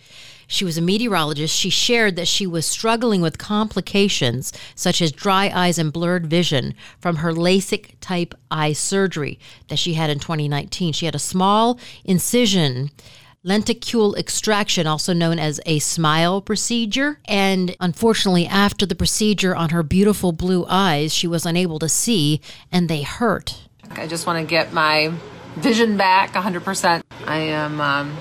she 0.51 0.65
was 0.65 0.77
a 0.77 0.81
meteorologist. 0.81 1.55
She 1.55 1.69
shared 1.69 2.17
that 2.17 2.27
she 2.27 2.45
was 2.45 2.65
struggling 2.65 3.21
with 3.21 3.37
complications 3.37 4.51
such 4.75 5.01
as 5.01 5.13
dry 5.13 5.49
eyes 5.55 5.79
and 5.79 5.93
blurred 5.93 6.27
vision 6.27 6.73
from 6.99 7.17
her 7.17 7.31
LASIK 7.31 7.93
type 8.01 8.35
eye 8.51 8.73
surgery 8.73 9.39
that 9.69 9.79
she 9.79 9.93
had 9.93 10.09
in 10.09 10.19
2019. 10.19 10.91
She 10.91 11.05
had 11.05 11.15
a 11.15 11.19
small 11.19 11.79
incision 12.03 12.91
lenticule 13.45 14.17
extraction, 14.17 14.85
also 14.87 15.13
known 15.13 15.39
as 15.39 15.59
a 15.65 15.79
smile 15.79 16.41
procedure. 16.41 17.19
And 17.25 17.75
unfortunately, 17.79 18.45
after 18.45 18.85
the 18.85 18.95
procedure 18.95 19.55
on 19.55 19.69
her 19.69 19.83
beautiful 19.83 20.31
blue 20.31 20.65
eyes, 20.67 21.13
she 21.13 21.27
was 21.27 21.45
unable 21.45 21.79
to 21.79 21.89
see 21.89 22.41
and 22.71 22.89
they 22.89 23.01
hurt. 23.01 23.67
I 23.91 24.07
just 24.07 24.25
want 24.25 24.39
to 24.39 24.49
get 24.49 24.73
my 24.73 25.11
vision 25.55 25.97
back 25.97 26.33
100%. 26.33 27.03
I 27.25 27.37
am 27.37 27.81
um, 27.81 28.17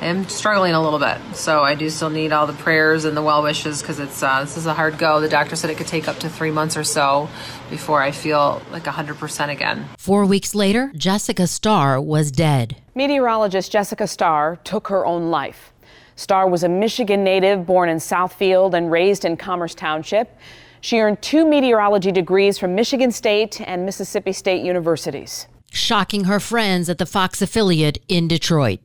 I 0.00 0.06
am 0.06 0.28
struggling 0.28 0.74
a 0.74 0.80
little 0.80 1.00
bit, 1.00 1.18
so 1.34 1.62
I 1.62 1.74
do 1.74 1.90
still 1.90 2.08
need 2.08 2.32
all 2.32 2.46
the 2.46 2.52
prayers 2.52 3.04
and 3.04 3.16
the 3.16 3.22
well 3.22 3.42
wishes 3.42 3.82
because 3.82 3.98
it's 3.98 4.22
uh, 4.22 4.42
this 4.42 4.56
is 4.56 4.66
a 4.66 4.72
hard 4.72 4.96
go. 4.96 5.20
The 5.20 5.28
doctor 5.28 5.56
said 5.56 5.70
it 5.70 5.76
could 5.76 5.88
take 5.88 6.06
up 6.06 6.18
to 6.20 6.28
three 6.28 6.52
months 6.52 6.76
or 6.76 6.84
so 6.84 7.28
before 7.68 8.00
I 8.00 8.12
feel 8.12 8.62
like 8.70 8.84
100% 8.84 9.48
again. 9.48 9.88
Four 9.98 10.24
weeks 10.24 10.54
later, 10.54 10.92
Jessica 10.94 11.48
Starr 11.48 12.00
was 12.00 12.30
dead. 12.30 12.76
Meteorologist 12.94 13.72
Jessica 13.72 14.06
Starr 14.06 14.56
took 14.62 14.86
her 14.86 15.04
own 15.04 15.32
life. 15.32 15.72
Starr 16.14 16.48
was 16.48 16.62
a 16.62 16.68
Michigan 16.68 17.24
native 17.24 17.66
born 17.66 17.88
in 17.88 17.96
Southfield 17.96 18.74
and 18.74 18.92
raised 18.92 19.24
in 19.24 19.36
Commerce 19.36 19.74
Township. 19.74 20.36
She 20.80 21.00
earned 21.00 21.20
two 21.22 21.44
meteorology 21.44 22.12
degrees 22.12 22.56
from 22.56 22.76
Michigan 22.76 23.10
State 23.10 23.60
and 23.60 23.84
Mississippi 23.84 24.32
State 24.32 24.64
universities. 24.64 25.48
Shocking 25.72 26.24
her 26.24 26.38
friends 26.38 26.88
at 26.88 26.98
the 26.98 27.06
Fox 27.06 27.42
affiliate 27.42 27.98
in 28.08 28.28
Detroit. 28.28 28.78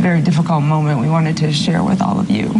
Very 0.00 0.22
difficult 0.22 0.62
moment 0.62 1.00
we 1.00 1.08
wanted 1.08 1.36
to 1.38 1.52
share 1.52 1.82
with 1.82 2.00
all 2.00 2.20
of 2.20 2.30
you. 2.30 2.52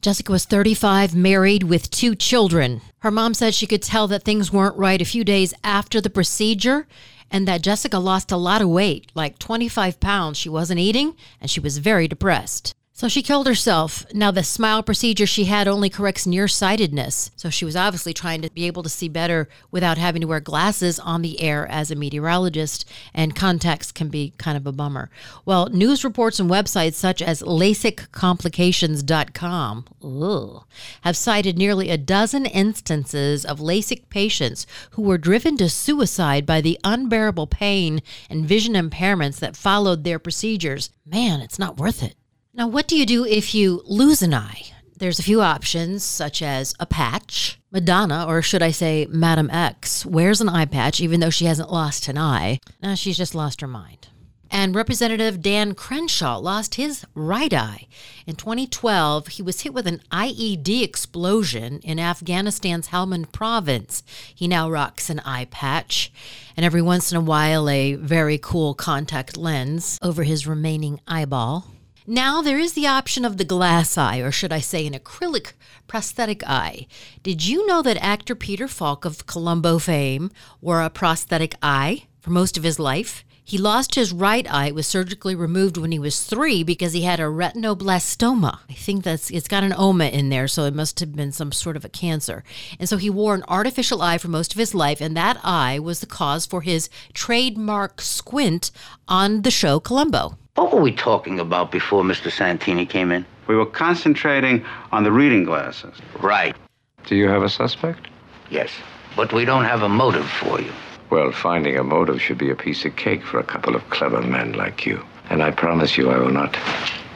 Jessica 0.00 0.30
was 0.30 0.44
35, 0.44 1.16
married 1.16 1.64
with 1.64 1.90
two 1.90 2.14
children. 2.14 2.80
Her 3.00 3.10
mom 3.10 3.34
said 3.34 3.54
she 3.54 3.66
could 3.66 3.82
tell 3.82 4.06
that 4.08 4.22
things 4.22 4.52
weren't 4.52 4.76
right 4.76 5.02
a 5.02 5.04
few 5.04 5.24
days 5.24 5.52
after 5.64 6.00
the 6.00 6.10
procedure 6.10 6.86
and 7.30 7.46
that 7.48 7.62
Jessica 7.62 7.98
lost 7.98 8.30
a 8.30 8.36
lot 8.36 8.62
of 8.62 8.68
weight, 8.68 9.10
like 9.14 9.38
25 9.38 9.98
pounds. 9.98 10.38
She 10.38 10.48
wasn't 10.48 10.78
eating 10.78 11.16
and 11.40 11.50
she 11.50 11.58
was 11.58 11.78
very 11.78 12.06
depressed. 12.06 12.75
So 12.96 13.06
she 13.08 13.22
killed 13.22 13.46
herself. 13.46 14.04
Now, 14.14 14.30
the 14.30 14.42
smile 14.42 14.82
procedure 14.82 15.26
she 15.26 15.44
had 15.44 15.68
only 15.68 15.90
corrects 15.90 16.26
nearsightedness. 16.26 17.30
So 17.36 17.50
she 17.50 17.66
was 17.66 17.76
obviously 17.76 18.14
trying 18.14 18.40
to 18.40 18.50
be 18.50 18.66
able 18.66 18.82
to 18.84 18.88
see 18.88 19.10
better 19.10 19.50
without 19.70 19.98
having 19.98 20.22
to 20.22 20.26
wear 20.26 20.40
glasses 20.40 20.98
on 20.98 21.20
the 21.20 21.42
air 21.42 21.70
as 21.70 21.90
a 21.90 21.94
meteorologist, 21.94 22.86
and 23.12 23.36
contacts 23.36 23.92
can 23.92 24.08
be 24.08 24.32
kind 24.38 24.56
of 24.56 24.66
a 24.66 24.72
bummer. 24.72 25.10
Well, 25.44 25.68
news 25.68 26.04
reports 26.04 26.40
and 26.40 26.48
websites 26.48 26.94
such 26.94 27.20
as 27.20 27.42
LASIKcomplications.com 27.42 29.84
ugh, 30.02 30.64
have 31.02 31.16
cited 31.18 31.58
nearly 31.58 31.90
a 31.90 31.98
dozen 31.98 32.46
instances 32.46 33.44
of 33.44 33.60
LASIK 33.60 34.08
patients 34.08 34.66
who 34.92 35.02
were 35.02 35.18
driven 35.18 35.58
to 35.58 35.68
suicide 35.68 36.46
by 36.46 36.62
the 36.62 36.80
unbearable 36.82 37.46
pain 37.46 38.00
and 38.30 38.48
vision 38.48 38.72
impairments 38.72 39.38
that 39.38 39.54
followed 39.54 40.04
their 40.04 40.18
procedures. 40.18 40.88
Man, 41.04 41.42
it's 41.42 41.58
not 41.58 41.76
worth 41.76 42.02
it. 42.02 42.16
Now, 42.56 42.66
what 42.66 42.88
do 42.88 42.96
you 42.96 43.04
do 43.04 43.26
if 43.26 43.54
you 43.54 43.82
lose 43.84 44.22
an 44.22 44.32
eye? 44.32 44.62
There's 44.96 45.18
a 45.18 45.22
few 45.22 45.42
options, 45.42 46.02
such 46.02 46.40
as 46.40 46.74
a 46.80 46.86
patch. 46.86 47.60
Madonna, 47.70 48.24
or 48.26 48.40
should 48.40 48.62
I 48.62 48.70
say 48.70 49.06
Madame 49.10 49.50
X, 49.50 50.06
wears 50.06 50.40
an 50.40 50.48
eye 50.48 50.64
patch 50.64 50.98
even 50.98 51.20
though 51.20 51.28
she 51.28 51.44
hasn't 51.44 51.70
lost 51.70 52.08
an 52.08 52.16
eye. 52.16 52.60
Now, 52.82 52.94
she's 52.94 53.18
just 53.18 53.34
lost 53.34 53.60
her 53.60 53.66
mind. 53.66 54.08
And 54.50 54.74
Representative 54.74 55.42
Dan 55.42 55.74
Crenshaw 55.74 56.38
lost 56.38 56.76
his 56.76 57.04
right 57.14 57.52
eye. 57.52 57.88
In 58.26 58.36
2012, 58.36 59.26
he 59.26 59.42
was 59.42 59.60
hit 59.60 59.74
with 59.74 59.86
an 59.86 60.00
IED 60.10 60.82
explosion 60.82 61.80
in 61.80 61.98
Afghanistan's 61.98 62.88
Helmand 62.88 63.32
province. 63.32 64.02
He 64.34 64.48
now 64.48 64.70
rocks 64.70 65.10
an 65.10 65.20
eye 65.26 65.44
patch 65.50 66.10
and 66.56 66.64
every 66.64 66.80
once 66.80 67.12
in 67.12 67.18
a 67.18 67.20
while 67.20 67.68
a 67.68 67.96
very 67.96 68.38
cool 68.38 68.72
contact 68.72 69.36
lens 69.36 69.98
over 70.00 70.22
his 70.22 70.46
remaining 70.46 71.00
eyeball. 71.06 71.66
Now 72.08 72.40
there 72.40 72.58
is 72.58 72.74
the 72.74 72.86
option 72.86 73.24
of 73.24 73.36
the 73.36 73.44
glass 73.44 73.98
eye, 73.98 74.18
or 74.18 74.30
should 74.30 74.52
I 74.52 74.60
say 74.60 74.86
an 74.86 74.92
acrylic 74.92 75.54
prosthetic 75.88 76.46
eye. 76.46 76.86
Did 77.24 77.44
you 77.44 77.66
know 77.66 77.82
that 77.82 77.96
actor 77.96 78.36
Peter 78.36 78.68
Falk 78.68 79.04
of 79.04 79.26
Columbo 79.26 79.80
fame 79.80 80.30
wore 80.60 80.82
a 80.82 80.88
prosthetic 80.88 81.56
eye 81.62 82.04
for 82.20 82.30
most 82.30 82.56
of 82.56 82.62
his 82.62 82.78
life? 82.78 83.24
He 83.42 83.58
lost 83.58 83.96
his 83.96 84.12
right 84.12 84.48
eye. 84.52 84.66
It 84.66 84.74
was 84.76 84.86
surgically 84.86 85.34
removed 85.34 85.76
when 85.76 85.90
he 85.90 85.98
was 85.98 86.22
three 86.22 86.62
because 86.62 86.92
he 86.92 87.02
had 87.02 87.18
a 87.18 87.24
retinoblastoma. 87.24 88.60
I 88.70 88.72
think 88.72 89.02
that's 89.02 89.28
it's 89.30 89.48
got 89.48 89.64
an 89.64 89.74
oma 89.76 90.06
in 90.06 90.28
there, 90.28 90.46
so 90.46 90.64
it 90.64 90.74
must 90.74 91.00
have 91.00 91.16
been 91.16 91.32
some 91.32 91.50
sort 91.50 91.76
of 91.76 91.84
a 91.84 91.88
cancer. 91.88 92.44
And 92.78 92.88
so 92.88 92.98
he 92.98 93.10
wore 93.10 93.34
an 93.34 93.44
artificial 93.48 94.00
eye 94.00 94.18
for 94.18 94.28
most 94.28 94.52
of 94.52 94.58
his 94.58 94.74
life, 94.74 95.00
and 95.00 95.16
that 95.16 95.40
eye 95.42 95.80
was 95.80 95.98
the 95.98 96.06
cause 96.06 96.46
for 96.46 96.60
his 96.62 96.88
trademark 97.14 98.00
squint 98.00 98.70
on 99.08 99.42
the 99.42 99.50
show 99.50 99.80
Columbo. 99.80 100.38
What 100.56 100.72
were 100.72 100.80
we 100.80 100.92
talking 100.92 101.38
about 101.38 101.70
before 101.70 102.02
Mr. 102.02 102.32
Santini 102.32 102.86
came 102.86 103.12
in? 103.12 103.26
We 103.46 103.54
were 103.56 103.66
concentrating 103.66 104.64
on 104.90 105.04
the 105.04 105.12
reading 105.12 105.44
glasses. 105.44 105.94
Right. 106.18 106.56
Do 107.04 107.14
you 107.14 107.28
have 107.28 107.42
a 107.42 107.50
suspect? 107.50 108.08
Yes. 108.48 108.70
But 109.16 109.34
we 109.34 109.44
don't 109.44 109.64
have 109.64 109.82
a 109.82 109.88
motive 109.88 110.26
for 110.26 110.58
you. 110.58 110.72
Well, 111.10 111.30
finding 111.30 111.76
a 111.76 111.84
motive 111.84 112.22
should 112.22 112.38
be 112.38 112.50
a 112.50 112.56
piece 112.56 112.86
of 112.86 112.96
cake 112.96 113.22
for 113.22 113.38
a 113.38 113.44
couple 113.44 113.76
of 113.76 113.88
clever 113.90 114.22
men 114.22 114.54
like 114.54 114.86
you. 114.86 115.04
And 115.28 115.42
I 115.42 115.50
promise 115.50 115.98
you 115.98 116.10
I 116.10 116.16
will 116.16 116.32
not 116.32 116.56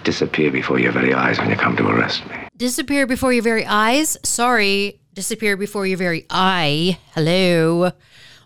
disappear 0.04 0.50
before 0.50 0.78
your 0.78 0.92
very 0.92 1.14
eyes 1.14 1.38
when 1.38 1.48
you 1.48 1.56
come 1.56 1.76
to 1.78 1.88
arrest 1.88 2.28
me. 2.28 2.36
Disappear 2.58 3.06
before 3.06 3.32
your 3.32 3.42
very 3.42 3.64
eyes? 3.64 4.18
Sorry, 4.22 5.00
disappear 5.14 5.56
before 5.56 5.86
your 5.86 5.96
very 5.96 6.26
eye. 6.28 6.98
Hello. 7.14 7.92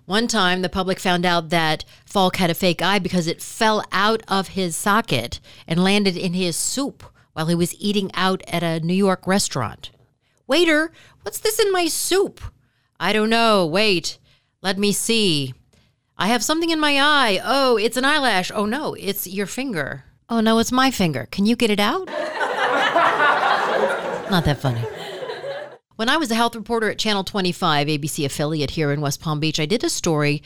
One 0.07 0.29
time, 0.29 0.61
the 0.61 0.69
public 0.69 1.01
found 1.01 1.25
out 1.25 1.49
that 1.49 1.85
Falk 2.05 2.37
had 2.37 2.51
a 2.51 2.55
fake 2.55 2.83
eye 2.83 2.99
because 2.99 3.27
it 3.27 3.41
fell 3.41 3.83
out 3.91 4.23
of 4.29 4.49
his 4.49 4.77
socket 4.77 5.41
and 5.67 5.83
landed 5.83 6.17
in 6.17 6.35
his 6.35 6.57
soup 6.57 7.05
while 7.33 7.47
he 7.47 7.55
was 7.55 7.75
eating 7.81 8.11
out 8.15 8.43
at 8.47 8.63
a 8.63 8.81
New 8.81 8.95
York 8.95 9.27
restaurant. 9.27 9.91
Waiter, 10.47 10.93
what's 11.23 11.39
this 11.39 11.59
in 11.59 11.73
my 11.73 11.87
soup? 11.87 12.43
I 13.01 13.15
don't 13.15 13.31
know. 13.31 13.67
Wait, 13.67 14.19
let 14.61 14.79
me 14.79 14.93
see. 14.93 15.55
I 16.19 16.29
have 16.29 16.45
something 16.45 16.71
in 16.71 16.79
my 16.79 17.01
eye. 17.01 17.41
Oh, 17.43 17.79
it's 17.79 17.97
an 17.97 18.05
eyelash. 18.05 18.53
Oh, 18.55 18.67
no, 18.67 18.95
it's 18.95 19.27
your 19.27 19.47
finger. 19.47 20.05
Oh, 20.29 20.41
no, 20.41 20.59
it's 20.59 20.71
my 20.71 20.91
finger. 20.91 21.27
Can 21.31 21.47
you 21.47 21.57
get 21.57 21.71
it 21.71 21.81
out? 21.81 22.07
Not 24.31 24.45
that 24.45 24.61
funny. 24.61 24.83
When 25.97 26.09
I 26.09 26.17
was 26.17 26.29
a 26.29 26.35
health 26.35 26.57
reporter 26.57 26.91
at 26.91 26.99
Channel 26.99 27.23
25, 27.23 27.87
ABC 27.87 28.25
affiliate 28.25 28.73
here 28.73 28.91
in 28.91 29.01
West 29.01 29.21
Palm 29.21 29.39
Beach, 29.39 29.61
I 29.61 29.67
did 29.67 29.85
a 29.85 29.89
story 29.89 30.43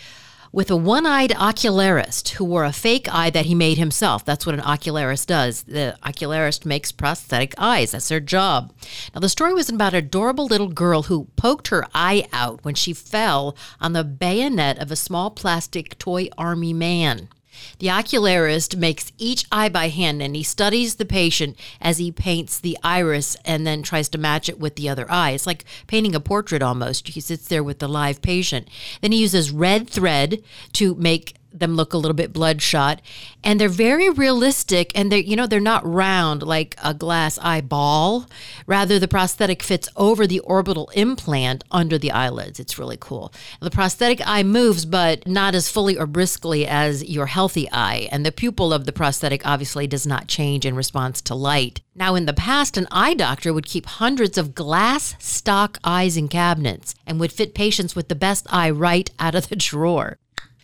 with 0.52 0.70
a 0.70 0.76
one 0.76 1.06
eyed 1.06 1.30
ocularist 1.30 2.28
who 2.32 2.44
wore 2.44 2.66
a 2.66 2.72
fake 2.72 3.08
eye 3.10 3.30
that 3.30 3.46
he 3.46 3.54
made 3.54 3.78
himself. 3.78 4.26
That's 4.26 4.44
what 4.44 4.54
an 4.54 4.60
ocularist 4.60 5.26
does. 5.26 5.62
The 5.62 5.96
ocularist 6.02 6.66
makes 6.66 6.92
prosthetic 6.92 7.54
eyes, 7.56 7.92
that's 7.92 8.08
their 8.08 8.20
job. 8.20 8.74
Now, 9.14 9.20
the 9.20 9.30
story 9.30 9.54
was 9.54 9.70
about 9.70 9.94
an 9.94 10.04
adorable 10.04 10.44
little 10.44 10.68
girl 10.68 11.04
who 11.04 11.28
poked 11.36 11.68
her 11.68 11.86
eye 11.94 12.28
out 12.30 12.62
when 12.62 12.74
she 12.74 12.92
fell 12.92 13.56
on 13.80 13.94
the 13.94 14.04
bayonet 14.04 14.78
of 14.78 14.90
a 14.90 14.96
small 14.96 15.30
plastic 15.30 15.98
toy 15.98 16.28
army 16.36 16.74
man. 16.74 17.30
The 17.78 17.88
ocularist 17.88 18.76
makes 18.76 19.12
each 19.18 19.44
eye 19.50 19.68
by 19.68 19.88
hand 19.88 20.22
and 20.22 20.34
he 20.36 20.42
studies 20.42 20.96
the 20.96 21.04
patient 21.04 21.58
as 21.80 21.98
he 21.98 22.12
paints 22.12 22.58
the 22.58 22.78
iris 22.82 23.36
and 23.44 23.66
then 23.66 23.82
tries 23.82 24.08
to 24.10 24.18
match 24.18 24.48
it 24.48 24.58
with 24.58 24.76
the 24.76 24.88
other 24.88 25.10
eye. 25.10 25.30
It's 25.30 25.46
like 25.46 25.64
painting 25.86 26.14
a 26.14 26.20
portrait 26.20 26.62
almost. 26.62 27.08
He 27.08 27.20
sits 27.20 27.48
there 27.48 27.62
with 27.62 27.78
the 27.78 27.88
live 27.88 28.22
patient. 28.22 28.68
Then 29.00 29.12
he 29.12 29.20
uses 29.20 29.50
red 29.50 29.88
thread 29.88 30.42
to 30.74 30.94
make 30.96 31.37
them 31.52 31.76
look 31.76 31.92
a 31.92 31.96
little 31.96 32.14
bit 32.14 32.32
bloodshot 32.32 33.00
and 33.42 33.60
they're 33.60 33.68
very 33.68 34.10
realistic 34.10 34.92
and 34.94 35.10
they're 35.10 35.18
you 35.18 35.36
know 35.36 35.46
they're 35.46 35.60
not 35.60 35.86
round 35.86 36.42
like 36.42 36.76
a 36.82 36.94
glass 36.94 37.38
eyeball. 37.40 38.26
Rather 38.66 38.98
the 38.98 39.08
prosthetic 39.08 39.62
fits 39.62 39.88
over 39.96 40.26
the 40.26 40.40
orbital 40.40 40.90
implant 40.94 41.64
under 41.70 41.98
the 41.98 42.10
eyelids. 42.10 42.60
It's 42.60 42.78
really 42.78 42.98
cool. 43.00 43.32
The 43.60 43.70
prosthetic 43.70 44.20
eye 44.26 44.42
moves 44.42 44.84
but 44.84 45.26
not 45.26 45.54
as 45.54 45.70
fully 45.70 45.96
or 45.96 46.06
briskly 46.06 46.66
as 46.66 47.04
your 47.04 47.26
healthy 47.26 47.70
eye 47.72 48.08
and 48.12 48.24
the 48.24 48.32
pupil 48.32 48.72
of 48.72 48.84
the 48.84 48.92
prosthetic 48.92 49.46
obviously 49.46 49.86
does 49.86 50.06
not 50.06 50.28
change 50.28 50.66
in 50.66 50.76
response 50.76 51.20
to 51.22 51.34
light. 51.34 51.80
Now 51.94 52.14
in 52.14 52.26
the 52.26 52.32
past 52.32 52.76
an 52.76 52.86
eye 52.90 53.14
doctor 53.14 53.52
would 53.52 53.66
keep 53.66 53.86
hundreds 53.86 54.38
of 54.38 54.54
glass 54.54 55.14
stock 55.18 55.78
eyes 55.82 56.16
in 56.16 56.28
cabinets 56.28 56.94
and 57.06 57.18
would 57.18 57.32
fit 57.32 57.54
patients 57.54 57.96
with 57.96 58.08
the 58.08 58.14
best 58.14 58.46
eye 58.50 58.70
right 58.70 59.10
out 59.18 59.34
of 59.34 59.48
the 59.48 59.56
drawer 59.56 60.18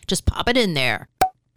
just 0.07 0.25
pop 0.25 0.49
it 0.49 0.57
in 0.57 0.73
there. 0.73 1.07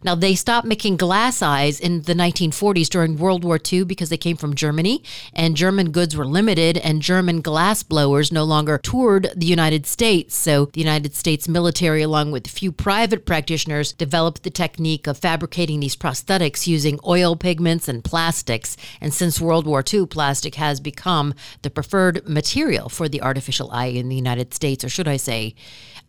Now, 0.01 0.15
they 0.15 0.33
stopped 0.33 0.65
making 0.65 0.95
glass 0.95 1.41
eyes 1.41 1.77
in 1.77 2.03
the 2.03 2.13
1940s 2.13 2.87
during 2.87 3.17
World 3.17 3.43
War 3.43 3.59
II 3.61 3.83
because 3.83 4.07
they 4.07 4.15
came 4.15 4.37
from 4.37 4.55
Germany 4.55 5.03
and 5.33 5.57
German 5.57 5.91
goods 5.91 6.15
were 6.15 6.25
limited 6.25 6.77
and 6.77 7.01
German 7.01 7.41
glass 7.41 7.83
blowers 7.83 8.31
no 8.31 8.45
longer 8.45 8.77
toured 8.77 9.29
the 9.35 9.45
United 9.45 9.85
States. 9.85 10.37
So, 10.37 10.67
the 10.67 10.79
United 10.79 11.15
States 11.15 11.49
military, 11.49 12.01
along 12.01 12.31
with 12.31 12.47
a 12.47 12.49
few 12.49 12.71
private 12.71 13.25
practitioners, 13.25 13.91
developed 13.91 14.43
the 14.43 14.49
technique 14.49 15.05
of 15.05 15.17
fabricating 15.17 15.81
these 15.81 15.97
prosthetics 15.97 16.65
using 16.65 16.97
oil 17.05 17.35
pigments 17.35 17.89
and 17.89 18.01
plastics. 18.01 18.77
And 19.01 19.13
since 19.13 19.41
World 19.41 19.67
War 19.67 19.83
II, 19.85 20.05
plastic 20.05 20.55
has 20.55 20.79
become 20.79 21.33
the 21.61 21.69
preferred 21.69 22.25
material 22.25 22.87
for 22.87 23.09
the 23.09 23.21
artificial 23.21 23.69
eye 23.71 23.87
in 23.87 24.07
the 24.07 24.15
United 24.15 24.53
States, 24.53 24.85
or 24.85 24.89
should 24.89 25.09
I 25.09 25.17
say, 25.17 25.55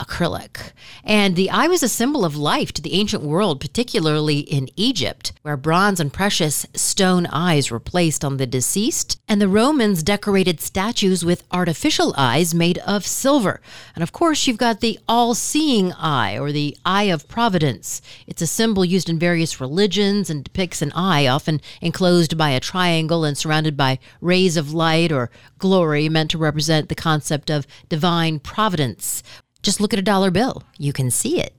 acrylic. 0.00 0.72
And 1.04 1.36
the 1.36 1.50
eye 1.50 1.68
was 1.68 1.82
a 1.82 1.88
symbol 1.88 2.24
of 2.24 2.36
life 2.36 2.72
to 2.72 2.82
the 2.82 2.94
ancient 2.94 3.22
world, 3.22 3.60
particularly 3.60 4.40
in 4.40 4.68
Egypt, 4.76 5.32
where 5.42 5.56
bronze 5.56 6.00
and 6.00 6.12
precious 6.12 6.66
stone 6.74 7.26
eyes 7.26 7.70
were 7.70 7.78
placed 7.78 8.24
on 8.24 8.38
the 8.38 8.46
deceased. 8.46 9.20
And 9.28 9.40
the 9.40 9.48
Romans 9.48 10.02
decorated 10.02 10.60
statues 10.60 11.24
with 11.24 11.44
artificial 11.52 12.14
eyes 12.16 12.54
made 12.54 12.78
of 12.78 13.06
silver. 13.06 13.60
And 13.94 14.02
of 14.02 14.12
course, 14.12 14.46
you've 14.46 14.56
got 14.56 14.80
the 14.80 14.98
all 15.06 15.34
seeing 15.34 15.92
eye, 15.92 16.38
or 16.38 16.50
the 16.50 16.76
eye 16.84 17.04
of 17.04 17.28
providence. 17.28 18.00
It's 18.26 18.42
a 18.42 18.46
symbol 18.46 18.84
used 18.84 19.08
in 19.08 19.18
various 19.18 19.60
religions 19.60 20.30
and 20.30 20.42
depicts 20.42 20.82
an 20.82 20.92
eye, 20.92 21.26
often 21.26 21.60
enclosed 21.80 22.38
by 22.38 22.50
a 22.50 22.60
triangle 22.60 23.24
and 23.24 23.36
surrounded 23.36 23.76
by 23.76 23.98
rays 24.20 24.56
of 24.56 24.72
light 24.72 25.12
or 25.12 25.30
glory, 25.58 26.08
meant 26.08 26.30
to 26.30 26.38
represent 26.38 26.88
the 26.88 26.94
concept 26.94 27.50
of 27.50 27.66
divine 27.88 28.38
providence. 28.38 29.22
Just 29.62 29.80
look 29.80 29.92
at 29.92 29.98
a 29.98 30.02
dollar 30.02 30.30
bill. 30.30 30.62
You 30.78 30.92
can 30.92 31.10
see 31.10 31.40
it. 31.40 31.54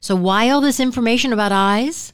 So, 0.00 0.16
why 0.16 0.50
all 0.50 0.60
this 0.60 0.80
information 0.80 1.32
about 1.32 1.52
eyes? 1.52 2.12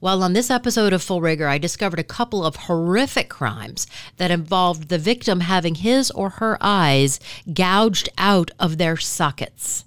Well, 0.00 0.22
on 0.22 0.34
this 0.34 0.50
episode 0.50 0.92
of 0.92 1.02
Full 1.02 1.22
Rigor, 1.22 1.48
I 1.48 1.56
discovered 1.56 1.98
a 1.98 2.04
couple 2.04 2.44
of 2.44 2.56
horrific 2.56 3.30
crimes 3.30 3.86
that 4.18 4.30
involved 4.30 4.88
the 4.88 4.98
victim 4.98 5.40
having 5.40 5.76
his 5.76 6.10
or 6.10 6.30
her 6.30 6.58
eyes 6.60 7.18
gouged 7.52 8.10
out 8.18 8.50
of 8.58 8.76
their 8.76 8.98
sockets. 8.98 9.84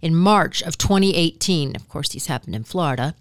In 0.00 0.16
March 0.16 0.62
of 0.62 0.78
2018, 0.78 1.76
of 1.76 1.88
course, 1.88 2.08
these 2.08 2.26
happened 2.26 2.54
in 2.54 2.64
Florida, 2.64 3.14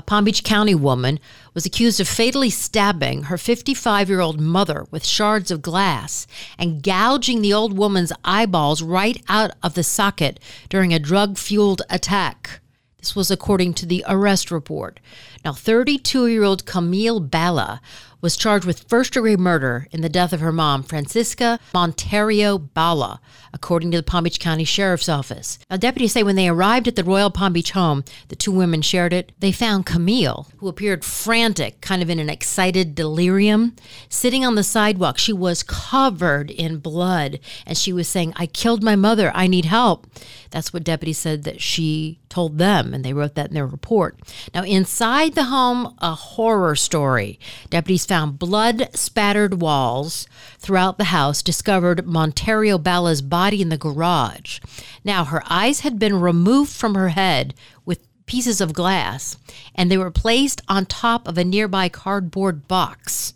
a 0.00 0.02
Palm 0.02 0.24
Beach 0.24 0.42
County 0.42 0.74
woman 0.74 1.20
was 1.52 1.66
accused 1.66 2.00
of 2.00 2.08
fatally 2.08 2.48
stabbing 2.48 3.24
her 3.24 3.36
55 3.36 4.08
year 4.08 4.20
old 4.20 4.40
mother 4.40 4.86
with 4.90 5.04
shards 5.04 5.50
of 5.50 5.60
glass 5.60 6.26
and 6.58 6.82
gouging 6.82 7.42
the 7.42 7.52
old 7.52 7.76
woman's 7.76 8.10
eyeballs 8.24 8.80
right 8.80 9.22
out 9.28 9.50
of 9.62 9.74
the 9.74 9.82
socket 9.82 10.40
during 10.70 10.94
a 10.94 10.98
drug 10.98 11.36
fueled 11.36 11.82
attack. 11.90 12.60
This 12.96 13.14
was 13.14 13.30
according 13.30 13.74
to 13.74 13.84
the 13.84 14.02
arrest 14.08 14.50
report. 14.50 15.00
Now, 15.44 15.52
32 15.52 16.28
year 16.28 16.44
old 16.44 16.64
Camille 16.64 17.20
Bala 17.20 17.82
was 18.20 18.36
charged 18.36 18.64
with 18.64 18.88
first 18.88 19.12
degree 19.14 19.36
murder 19.36 19.86
in 19.90 20.00
the 20.00 20.08
death 20.08 20.32
of 20.32 20.40
her 20.40 20.52
mom, 20.52 20.82
Francisca 20.82 21.58
Monteiro 21.74 22.58
Bala, 22.74 23.20
according 23.52 23.90
to 23.90 23.96
the 23.96 24.02
Palm 24.02 24.24
Beach 24.24 24.38
County 24.38 24.64
Sheriff's 24.64 25.08
Office. 25.08 25.58
Now, 25.70 25.76
deputies 25.76 26.12
say 26.12 26.22
when 26.22 26.36
they 26.36 26.48
arrived 26.48 26.88
at 26.88 26.96
the 26.96 27.04
Royal 27.04 27.30
Palm 27.30 27.52
Beach 27.52 27.72
home, 27.72 28.04
the 28.28 28.36
two 28.36 28.52
women 28.52 28.82
shared 28.82 29.12
it, 29.12 29.32
they 29.38 29.52
found 29.52 29.86
Camille, 29.86 30.48
who 30.58 30.68
appeared 30.68 31.04
frantic, 31.04 31.80
kind 31.80 32.02
of 32.02 32.10
in 32.10 32.18
an 32.18 32.30
excited 32.30 32.94
delirium, 32.94 33.74
sitting 34.08 34.44
on 34.44 34.54
the 34.54 34.62
sidewalk. 34.62 35.18
She 35.18 35.32
was 35.32 35.62
covered 35.62 36.50
in 36.50 36.78
blood, 36.78 37.40
and 37.66 37.76
she 37.76 37.92
was 37.92 38.08
saying, 38.08 38.34
I 38.36 38.46
killed 38.46 38.82
my 38.82 38.96
mother. 38.96 39.32
I 39.34 39.46
need 39.46 39.64
help. 39.64 40.06
That's 40.50 40.72
what 40.72 40.84
deputies 40.84 41.18
said 41.18 41.44
that 41.44 41.60
she 41.60 42.19
told 42.30 42.56
them, 42.56 42.94
and 42.94 43.04
they 43.04 43.12
wrote 43.12 43.34
that 43.34 43.48
in 43.48 43.54
their 43.54 43.66
report. 43.66 44.18
Now, 44.54 44.62
inside 44.62 45.34
the 45.34 45.44
home, 45.44 45.94
a 45.98 46.14
horror 46.14 46.76
story. 46.76 47.38
Deputies 47.68 48.06
found 48.06 48.38
blood 48.38 48.88
spattered 48.94 49.60
walls 49.60 50.26
throughout 50.58 50.96
the 50.96 51.04
house, 51.04 51.42
discovered 51.42 52.06
Monteiro 52.06 52.82
Bala's 52.82 53.20
body 53.20 53.60
in 53.60 53.68
the 53.68 53.76
garage. 53.76 54.60
Now, 55.04 55.24
her 55.24 55.42
eyes 55.50 55.80
had 55.80 55.98
been 55.98 56.20
removed 56.20 56.72
from 56.72 56.94
her 56.94 57.10
head 57.10 57.52
with 57.84 58.06
pieces 58.26 58.60
of 58.60 58.72
glass, 58.72 59.36
and 59.74 59.90
they 59.90 59.98
were 59.98 60.10
placed 60.10 60.62
on 60.68 60.86
top 60.86 61.26
of 61.26 61.36
a 61.36 61.44
nearby 61.44 61.88
cardboard 61.88 62.68
box. 62.68 63.34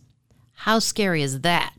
How 0.53 0.79
scary 0.79 1.21
is 1.23 1.41
that? 1.41 1.74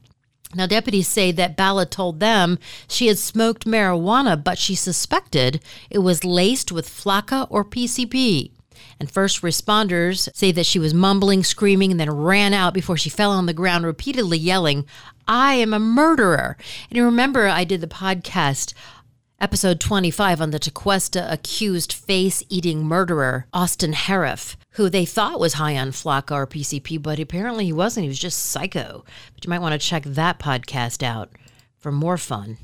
Now, 0.56 0.66
deputies 0.66 1.08
say 1.08 1.32
that 1.34 1.58
Bala 1.58 1.86
told 1.86 2.20
them 2.20 2.58
she 2.88 3.08
had 3.08 3.18
smoked 3.18 3.66
marijuana, 3.66 4.42
but 4.42 4.58
she 4.58 4.76
suspected 4.76 5.62
it 5.90 6.00
was 6.00 6.24
laced 6.24 6.72
with 6.72 6.90
flakka 6.90 7.48
or 7.50 7.66
PCP. 7.66 8.52
And 9.00 9.12
first 9.12 9.42
responders 9.42 10.30
say 10.34 10.52
that 10.52 10.66
she 10.66 10.80
was 10.80 10.94
mumbling, 10.94 11.44
screaming, 11.44 11.92
and 11.92 12.00
then 12.00 12.12
ran 12.12 12.54
out 12.54 12.74
before 12.74 12.98
she 12.98 13.10
fell 13.10 13.32
on 13.32 13.46
the 13.46 13.54
ground, 13.54 13.86
repeatedly 13.86 14.38
yelling, 14.38 14.86
I 15.28 15.56
am 15.56 15.74
a 15.74 15.80
murderer. 15.80 16.58
And 16.90 16.98
you 16.98 17.04
remember, 17.04 17.48
I 17.48 17.64
did 17.64 17.82
the 17.82 17.88
podcast 17.88 18.74
episode 19.40 19.80
25 19.80 20.40
on 20.40 20.52
the 20.52 20.60
Tequesta 20.60 21.32
accused 21.32 21.92
face 21.92 22.42
eating 22.50 22.86
murderer, 22.86 23.48
Austin 23.54 23.94
Harrouff, 23.94 24.56
who 24.76 24.90
they 24.90 25.06
thought 25.06 25.40
was 25.40 25.54
high 25.54 25.78
on 25.78 25.92
Flakka 25.92 26.32
or 26.32 26.48
PCP, 26.48 27.02
but 27.02 27.20
apparently 27.20 27.66
he 27.66 27.74
wasn't. 27.74 28.04
He 28.04 28.10
was 28.10 28.20
just 28.20 28.40
psycho. 28.40 29.06
But 29.34 29.46
you 29.46 29.50
might 29.50 29.62
want 29.62 29.80
to 29.80 29.88
check 29.88 30.04
that 30.04 30.38
podcast 30.40 31.02
out 31.02 31.32
for 31.78 31.92
more 31.92 32.18
fun. 32.18 32.58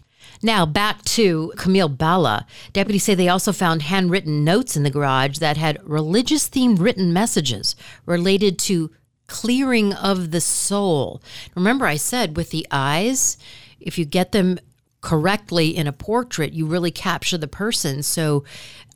Now, 0.43 0.65
back 0.65 1.03
to 1.03 1.53
Camille 1.55 1.89
Bala. 1.89 2.45
Deputies 2.73 3.03
say 3.03 3.15
they 3.15 3.29
also 3.29 3.53
found 3.53 3.83
handwritten 3.83 4.43
notes 4.43 4.75
in 4.75 4.83
the 4.83 4.89
garage 4.89 5.37
that 5.37 5.57
had 5.57 5.79
religious 5.83 6.49
themed 6.49 6.79
written 6.79 7.13
messages 7.13 7.75
related 8.05 8.59
to 8.59 8.91
clearing 9.27 9.93
of 9.93 10.31
the 10.31 10.41
soul. 10.41 11.21
Remember, 11.55 11.85
I 11.85 11.95
said 11.95 12.35
with 12.35 12.49
the 12.49 12.67
eyes, 12.71 13.37
if 13.79 13.97
you 13.97 14.03
get 14.03 14.31
them 14.31 14.59
correctly 14.99 15.75
in 15.75 15.87
a 15.87 15.93
portrait, 15.93 16.53
you 16.53 16.65
really 16.65 16.91
capture 16.91 17.37
the 17.37 17.47
person. 17.47 18.03
So, 18.03 18.43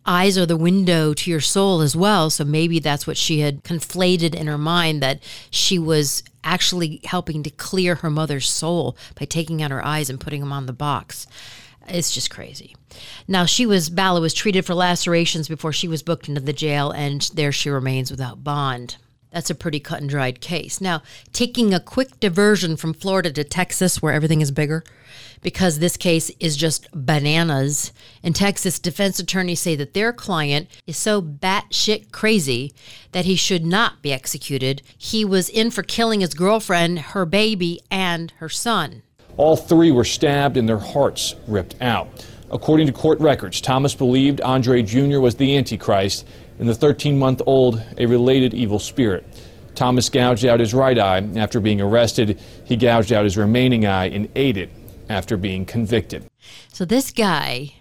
eyes 0.05 0.37
are 0.37 0.45
the 0.45 0.57
window 0.57 1.13
to 1.13 1.29
your 1.29 1.39
soul 1.39 1.81
as 1.81 1.95
well. 1.95 2.29
So, 2.29 2.43
maybe 2.43 2.79
that's 2.79 3.07
what 3.07 3.17
she 3.17 3.39
had 3.39 3.63
conflated 3.63 4.35
in 4.35 4.47
her 4.47 4.57
mind 4.57 5.01
that 5.01 5.21
she 5.49 5.79
was 5.79 6.23
actually 6.43 7.01
helping 7.05 7.43
to 7.43 7.49
clear 7.49 7.95
her 7.95 8.09
mother's 8.09 8.47
soul 8.47 8.95
by 9.19 9.25
taking 9.25 9.61
out 9.61 9.71
her 9.71 9.83
eyes 9.83 10.09
and 10.09 10.19
putting 10.19 10.41
them 10.41 10.53
on 10.53 10.65
the 10.65 10.73
box. 10.73 11.27
It's 11.87 12.13
just 12.13 12.29
crazy. 12.29 12.75
Now, 13.27 13.45
she 13.45 13.65
was, 13.65 13.89
Bala 13.89 14.21
was 14.21 14.33
treated 14.33 14.65
for 14.65 14.73
lacerations 14.73 15.47
before 15.47 15.73
she 15.73 15.87
was 15.87 16.03
booked 16.03 16.27
into 16.27 16.41
the 16.41 16.53
jail, 16.53 16.91
and 16.91 17.21
there 17.33 17.51
she 17.51 17.69
remains 17.69 18.09
without 18.09 18.43
bond. 18.43 18.97
That's 19.31 19.49
a 19.49 19.55
pretty 19.55 19.79
cut 19.79 20.01
and 20.01 20.09
dried 20.09 20.39
case. 20.39 20.79
Now, 20.79 21.03
taking 21.33 21.73
a 21.73 21.79
quick 21.79 22.19
diversion 22.19 22.77
from 22.77 22.93
Florida 22.93 23.31
to 23.33 23.43
Texas, 23.43 24.01
where 24.01 24.13
everything 24.13 24.41
is 24.41 24.49
bigger, 24.49 24.83
because 25.45 25.77
this 25.77 25.95
case 25.95 26.31
is 26.39 26.57
just 26.57 26.87
bananas. 26.91 27.93
In 28.23 28.33
Texas, 28.33 28.79
defense 28.79 29.19
attorneys 29.19 29.59
say 29.59 29.75
that 29.75 29.93
their 29.93 30.11
client 30.11 30.67
is 30.87 30.97
so 30.97 31.21
batshit 31.21 32.11
crazy 32.11 32.73
that 33.11 33.25
he 33.25 33.35
should 33.35 33.63
not 33.63 34.01
be 34.01 34.11
executed. 34.11 34.81
He 34.97 35.23
was 35.23 35.47
in 35.47 35.69
for 35.69 35.83
killing 35.83 36.21
his 36.21 36.33
girlfriend, 36.33 36.97
her 36.97 37.27
baby, 37.27 37.79
and 37.91 38.31
her 38.37 38.49
son. 38.49 39.03
All 39.37 39.55
three 39.55 39.91
were 39.91 40.03
stabbed 40.03 40.57
and 40.57 40.67
their 40.67 40.79
hearts 40.79 41.35
ripped 41.45 41.75
out. 41.79 42.25
According 42.49 42.87
to 42.87 42.93
court 42.93 43.19
records, 43.19 43.61
Thomas 43.61 43.93
believed 43.93 44.41
Andre 44.41 44.81
Jr. 44.81 45.19
was 45.19 45.35
the 45.35 45.55
Antichrist 45.55 46.25
and 46.57 46.67
the 46.67 46.73
13 46.73 47.19
month 47.19 47.43
old 47.45 47.83
a 47.99 48.07
related 48.07 48.55
evil 48.55 48.79
spirit. 48.79 49.23
Thomas 49.75 50.09
gouged 50.09 50.43
out 50.43 50.59
his 50.59 50.73
right 50.73 50.97
eye 50.97 51.23
after 51.35 51.59
being 51.59 51.81
arrested. 51.81 52.39
He 52.63 52.75
gouged 52.75 53.13
out 53.13 53.25
his 53.25 53.37
remaining 53.37 53.85
eye 53.85 54.07
and 54.07 54.27
ate 54.35 54.57
it 54.57 54.71
after 55.09 55.37
being 55.37 55.65
convicted. 55.65 56.27
So 56.71 56.85
this 56.85 57.11
guy 57.11 57.73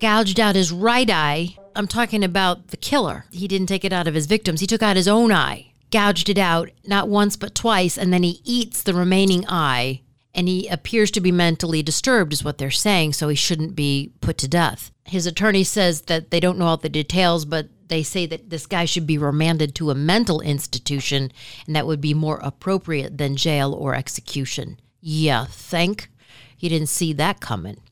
gouged 0.00 0.40
out 0.40 0.54
his 0.54 0.72
right 0.72 1.10
eye. 1.10 1.56
I'm 1.76 1.86
talking 1.86 2.24
about 2.24 2.68
the 2.68 2.76
killer. 2.76 3.26
He 3.30 3.48
didn't 3.48 3.66
take 3.66 3.84
it 3.84 3.92
out 3.92 4.08
of 4.08 4.14
his 4.14 4.26
victims, 4.26 4.60
he 4.60 4.66
took 4.66 4.82
out 4.82 4.96
his 4.96 5.08
own 5.08 5.32
eye, 5.32 5.72
gouged 5.90 6.28
it 6.28 6.38
out 6.38 6.70
not 6.86 7.08
once 7.08 7.36
but 7.36 7.54
twice, 7.54 7.98
and 7.98 8.12
then 8.12 8.22
he 8.22 8.40
eats 8.44 8.82
the 8.82 8.94
remaining 8.94 9.46
eye. 9.48 10.00
And 10.34 10.48
he 10.48 10.66
appears 10.68 11.10
to 11.10 11.20
be 11.20 11.30
mentally 11.30 11.82
disturbed, 11.82 12.32
is 12.32 12.42
what 12.42 12.56
they're 12.56 12.70
saying, 12.70 13.12
so 13.12 13.28
he 13.28 13.36
shouldn't 13.36 13.76
be 13.76 14.12
put 14.22 14.38
to 14.38 14.48
death. 14.48 14.90
His 15.04 15.26
attorney 15.26 15.62
says 15.62 16.02
that 16.02 16.30
they 16.30 16.40
don't 16.40 16.56
know 16.56 16.64
all 16.64 16.78
the 16.78 16.88
details, 16.88 17.44
but 17.44 17.68
they 17.92 18.02
say 18.02 18.24
that 18.24 18.48
this 18.48 18.64
guy 18.64 18.86
should 18.86 19.06
be 19.06 19.18
remanded 19.18 19.74
to 19.74 19.90
a 19.90 19.94
mental 19.94 20.40
institution 20.40 21.30
and 21.66 21.76
that 21.76 21.86
would 21.86 22.00
be 22.00 22.14
more 22.14 22.40
appropriate 22.42 23.18
than 23.18 23.36
jail 23.36 23.74
or 23.74 23.94
execution. 23.94 24.80
Yeah, 25.02 25.44
think 25.44 26.08
he 26.56 26.70
didn't 26.70 26.88
see 26.88 27.12
that 27.12 27.40
coming. 27.40 27.82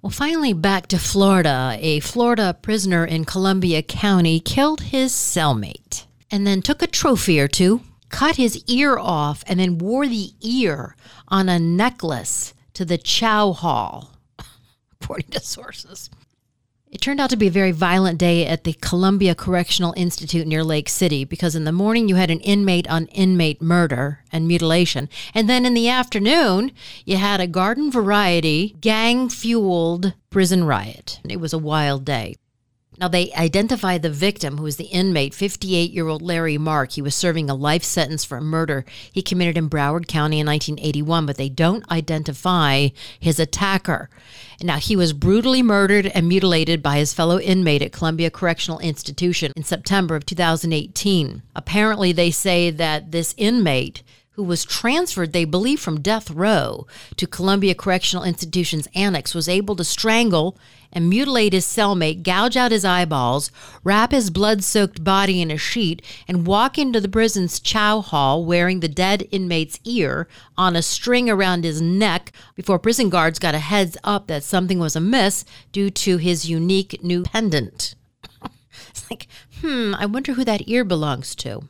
Well, 0.00 0.08
finally, 0.08 0.54
back 0.54 0.86
to 0.86 0.98
Florida. 0.98 1.76
A 1.78 2.00
Florida 2.00 2.56
prisoner 2.62 3.04
in 3.04 3.26
Columbia 3.26 3.82
County 3.82 4.40
killed 4.40 4.80
his 4.80 5.12
cellmate 5.12 6.06
and 6.30 6.46
then 6.46 6.62
took 6.62 6.80
a 6.80 6.86
trophy 6.86 7.38
or 7.38 7.46
two, 7.46 7.82
cut 8.08 8.36
his 8.36 8.64
ear 8.66 8.98
off, 8.98 9.44
and 9.46 9.60
then 9.60 9.76
wore 9.76 10.08
the 10.08 10.30
ear 10.40 10.96
on 11.28 11.50
a 11.50 11.58
necklace 11.58 12.54
to 12.72 12.86
the 12.86 12.96
chow 12.96 13.52
hall, 13.52 14.16
according 15.00 15.30
to 15.32 15.40
sources. 15.40 16.08
It 16.92 17.00
turned 17.00 17.20
out 17.20 17.30
to 17.30 17.36
be 17.36 17.46
a 17.46 17.50
very 17.50 17.72
violent 17.72 18.18
day 18.18 18.46
at 18.46 18.64
the 18.64 18.74
Columbia 18.74 19.34
Correctional 19.34 19.94
Institute 19.96 20.46
near 20.46 20.62
Lake 20.62 20.90
City 20.90 21.24
because 21.24 21.56
in 21.56 21.64
the 21.64 21.72
morning 21.72 22.06
you 22.06 22.16
had 22.16 22.30
an 22.30 22.40
inmate 22.40 22.86
on 22.86 23.06
inmate 23.06 23.62
murder 23.62 24.18
and 24.30 24.46
mutilation. 24.46 25.08
And 25.32 25.48
then 25.48 25.64
in 25.64 25.72
the 25.72 25.88
afternoon, 25.88 26.70
you 27.06 27.16
had 27.16 27.40
a 27.40 27.46
garden 27.46 27.90
variety, 27.90 28.76
gang 28.82 29.30
fueled 29.30 30.12
prison 30.28 30.64
riot. 30.64 31.18
It 31.26 31.40
was 31.40 31.54
a 31.54 31.58
wild 31.58 32.04
day. 32.04 32.36
Now, 32.98 33.08
they 33.08 33.32
identify 33.32 33.96
the 33.96 34.10
victim, 34.10 34.58
who 34.58 34.64
was 34.64 34.76
the 34.76 34.84
inmate, 34.84 35.34
58 35.34 35.90
year 35.92 36.08
old 36.08 36.20
Larry 36.20 36.58
Mark. 36.58 36.92
He 36.92 37.02
was 37.02 37.14
serving 37.14 37.48
a 37.48 37.54
life 37.54 37.82
sentence 37.82 38.24
for 38.24 38.36
a 38.36 38.42
murder 38.42 38.84
he 39.10 39.22
committed 39.22 39.56
in 39.56 39.70
Broward 39.70 40.06
County 40.06 40.40
in 40.40 40.46
1981, 40.46 41.24
but 41.24 41.36
they 41.36 41.48
don't 41.48 41.90
identify 41.90 42.88
his 43.18 43.40
attacker. 43.40 44.10
Now, 44.60 44.76
he 44.76 44.94
was 44.94 45.14
brutally 45.14 45.62
murdered 45.62 46.06
and 46.06 46.28
mutilated 46.28 46.82
by 46.82 46.98
his 46.98 47.14
fellow 47.14 47.40
inmate 47.40 47.82
at 47.82 47.92
Columbia 47.92 48.30
Correctional 48.30 48.78
Institution 48.80 49.52
in 49.56 49.64
September 49.64 50.14
of 50.14 50.26
2018. 50.26 51.42
Apparently, 51.56 52.12
they 52.12 52.30
say 52.30 52.70
that 52.70 53.10
this 53.10 53.34
inmate 53.38 54.02
who 54.42 54.48
was 54.48 54.64
transferred, 54.64 55.32
they 55.32 55.44
believe, 55.44 55.78
from 55.78 56.00
death 56.00 56.28
row 56.28 56.84
to 57.16 57.28
Columbia 57.28 57.76
Correctional 57.76 58.24
Institution's 58.24 58.88
annex, 58.92 59.36
was 59.36 59.48
able 59.48 59.76
to 59.76 59.84
strangle 59.84 60.58
and 60.92 61.08
mutilate 61.08 61.52
his 61.52 61.64
cellmate, 61.64 62.24
gouge 62.24 62.56
out 62.56 62.72
his 62.72 62.84
eyeballs, 62.84 63.52
wrap 63.84 64.10
his 64.10 64.30
blood 64.30 64.64
soaked 64.64 65.04
body 65.04 65.40
in 65.40 65.52
a 65.52 65.56
sheet, 65.56 66.02
and 66.26 66.44
walk 66.44 66.76
into 66.76 67.00
the 67.00 67.08
prison's 67.08 67.60
chow 67.60 68.00
hall 68.00 68.44
wearing 68.44 68.80
the 68.80 68.88
dead 68.88 69.28
inmate's 69.30 69.78
ear 69.84 70.26
on 70.58 70.74
a 70.74 70.82
string 70.82 71.30
around 71.30 71.62
his 71.62 71.80
neck 71.80 72.32
before 72.56 72.80
prison 72.80 73.08
guards 73.08 73.38
got 73.38 73.54
a 73.54 73.60
heads 73.60 73.96
up 74.02 74.26
that 74.26 74.42
something 74.42 74.80
was 74.80 74.96
amiss 74.96 75.44
due 75.70 75.88
to 75.88 76.16
his 76.16 76.50
unique 76.50 77.00
new 77.04 77.22
pendant. 77.22 77.94
It's 78.88 79.10
like, 79.10 79.28
hmm, 79.60 79.94
I 79.94 80.04
wonder 80.06 80.32
who 80.32 80.44
that 80.44 80.68
ear 80.68 80.84
belongs 80.84 81.34
to. 81.36 81.62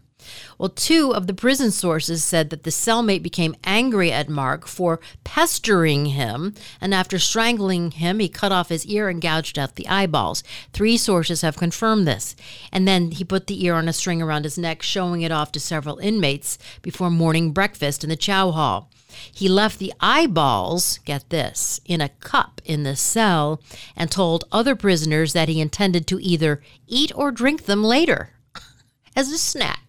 Well, 0.58 0.68
two 0.68 1.14
of 1.14 1.26
the 1.26 1.34
prison 1.34 1.70
sources 1.70 2.22
said 2.22 2.50
that 2.50 2.62
the 2.62 2.70
cellmate 2.70 3.22
became 3.22 3.56
angry 3.64 4.12
at 4.12 4.28
Mark 4.28 4.66
for 4.66 5.00
pestering 5.24 6.06
him, 6.06 6.54
and 6.80 6.94
after 6.94 7.18
strangling 7.18 7.92
him, 7.92 8.18
he 8.18 8.28
cut 8.28 8.52
off 8.52 8.68
his 8.68 8.86
ear 8.86 9.08
and 9.08 9.20
gouged 9.20 9.58
out 9.58 9.76
the 9.76 9.88
eyeballs. 9.88 10.42
Three 10.72 10.96
sources 10.96 11.42
have 11.42 11.56
confirmed 11.56 12.06
this. 12.06 12.36
And 12.72 12.86
then 12.86 13.10
he 13.10 13.24
put 13.24 13.46
the 13.46 13.64
ear 13.64 13.74
on 13.74 13.88
a 13.88 13.92
string 13.92 14.22
around 14.22 14.44
his 14.44 14.58
neck, 14.58 14.82
showing 14.82 15.22
it 15.22 15.32
off 15.32 15.52
to 15.52 15.60
several 15.60 15.98
inmates 15.98 16.58
before 16.82 17.10
morning 17.10 17.52
breakfast 17.52 18.04
in 18.04 18.10
the 18.10 18.16
chow 18.16 18.50
hall. 18.50 18.90
He 19.32 19.48
left 19.48 19.78
the 19.78 19.92
eyeballs, 20.00 20.98
get 21.04 21.28
this, 21.30 21.80
in 21.84 22.00
a 22.00 22.08
cup 22.08 22.60
in 22.64 22.82
the 22.82 22.96
cell 22.96 23.60
and 23.96 24.10
told 24.10 24.44
other 24.50 24.74
prisoners 24.74 25.32
that 25.32 25.48
he 25.48 25.60
intended 25.60 26.06
to 26.08 26.22
either 26.22 26.62
eat 26.86 27.12
or 27.14 27.30
drink 27.30 27.64
them 27.64 27.84
later 27.84 28.30
as 29.16 29.30
a 29.30 29.38
snack. 29.38 29.81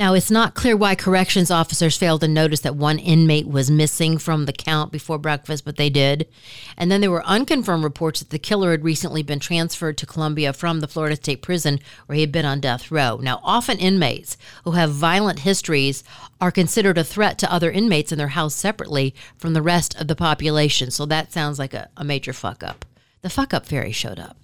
Now, 0.00 0.14
it's 0.14 0.30
not 0.30 0.54
clear 0.54 0.78
why 0.78 0.94
corrections 0.94 1.50
officers 1.50 1.98
failed 1.98 2.22
to 2.22 2.28
notice 2.28 2.60
that 2.60 2.74
one 2.74 2.98
inmate 2.98 3.46
was 3.46 3.70
missing 3.70 4.16
from 4.16 4.46
the 4.46 4.52
count 4.52 4.90
before 4.90 5.18
breakfast, 5.18 5.62
but 5.62 5.76
they 5.76 5.90
did. 5.90 6.26
And 6.78 6.90
then 6.90 7.02
there 7.02 7.10
were 7.10 7.22
unconfirmed 7.26 7.84
reports 7.84 8.20
that 8.20 8.30
the 8.30 8.38
killer 8.38 8.70
had 8.70 8.82
recently 8.82 9.22
been 9.22 9.40
transferred 9.40 9.98
to 9.98 10.06
Columbia 10.06 10.54
from 10.54 10.80
the 10.80 10.88
Florida 10.88 11.16
State 11.16 11.42
Prison 11.42 11.80
where 12.06 12.14
he 12.14 12.22
had 12.22 12.32
been 12.32 12.46
on 12.46 12.60
death 12.60 12.90
row. 12.90 13.18
Now, 13.20 13.40
often 13.42 13.76
inmates 13.76 14.38
who 14.64 14.70
have 14.70 14.90
violent 14.90 15.40
histories 15.40 16.02
are 16.40 16.50
considered 16.50 16.96
a 16.96 17.04
threat 17.04 17.36
to 17.40 17.52
other 17.52 17.70
inmates 17.70 18.10
and 18.10 18.18
they're 18.18 18.28
housed 18.28 18.56
separately 18.56 19.14
from 19.36 19.52
the 19.52 19.60
rest 19.60 20.00
of 20.00 20.08
the 20.08 20.16
population. 20.16 20.90
So 20.90 21.04
that 21.04 21.30
sounds 21.30 21.58
like 21.58 21.74
a, 21.74 21.90
a 21.98 22.04
major 22.04 22.32
fuck 22.32 22.62
up. 22.62 22.86
The 23.20 23.28
fuck 23.28 23.52
up 23.52 23.66
fairy 23.66 23.92
showed 23.92 24.18
up. 24.18 24.38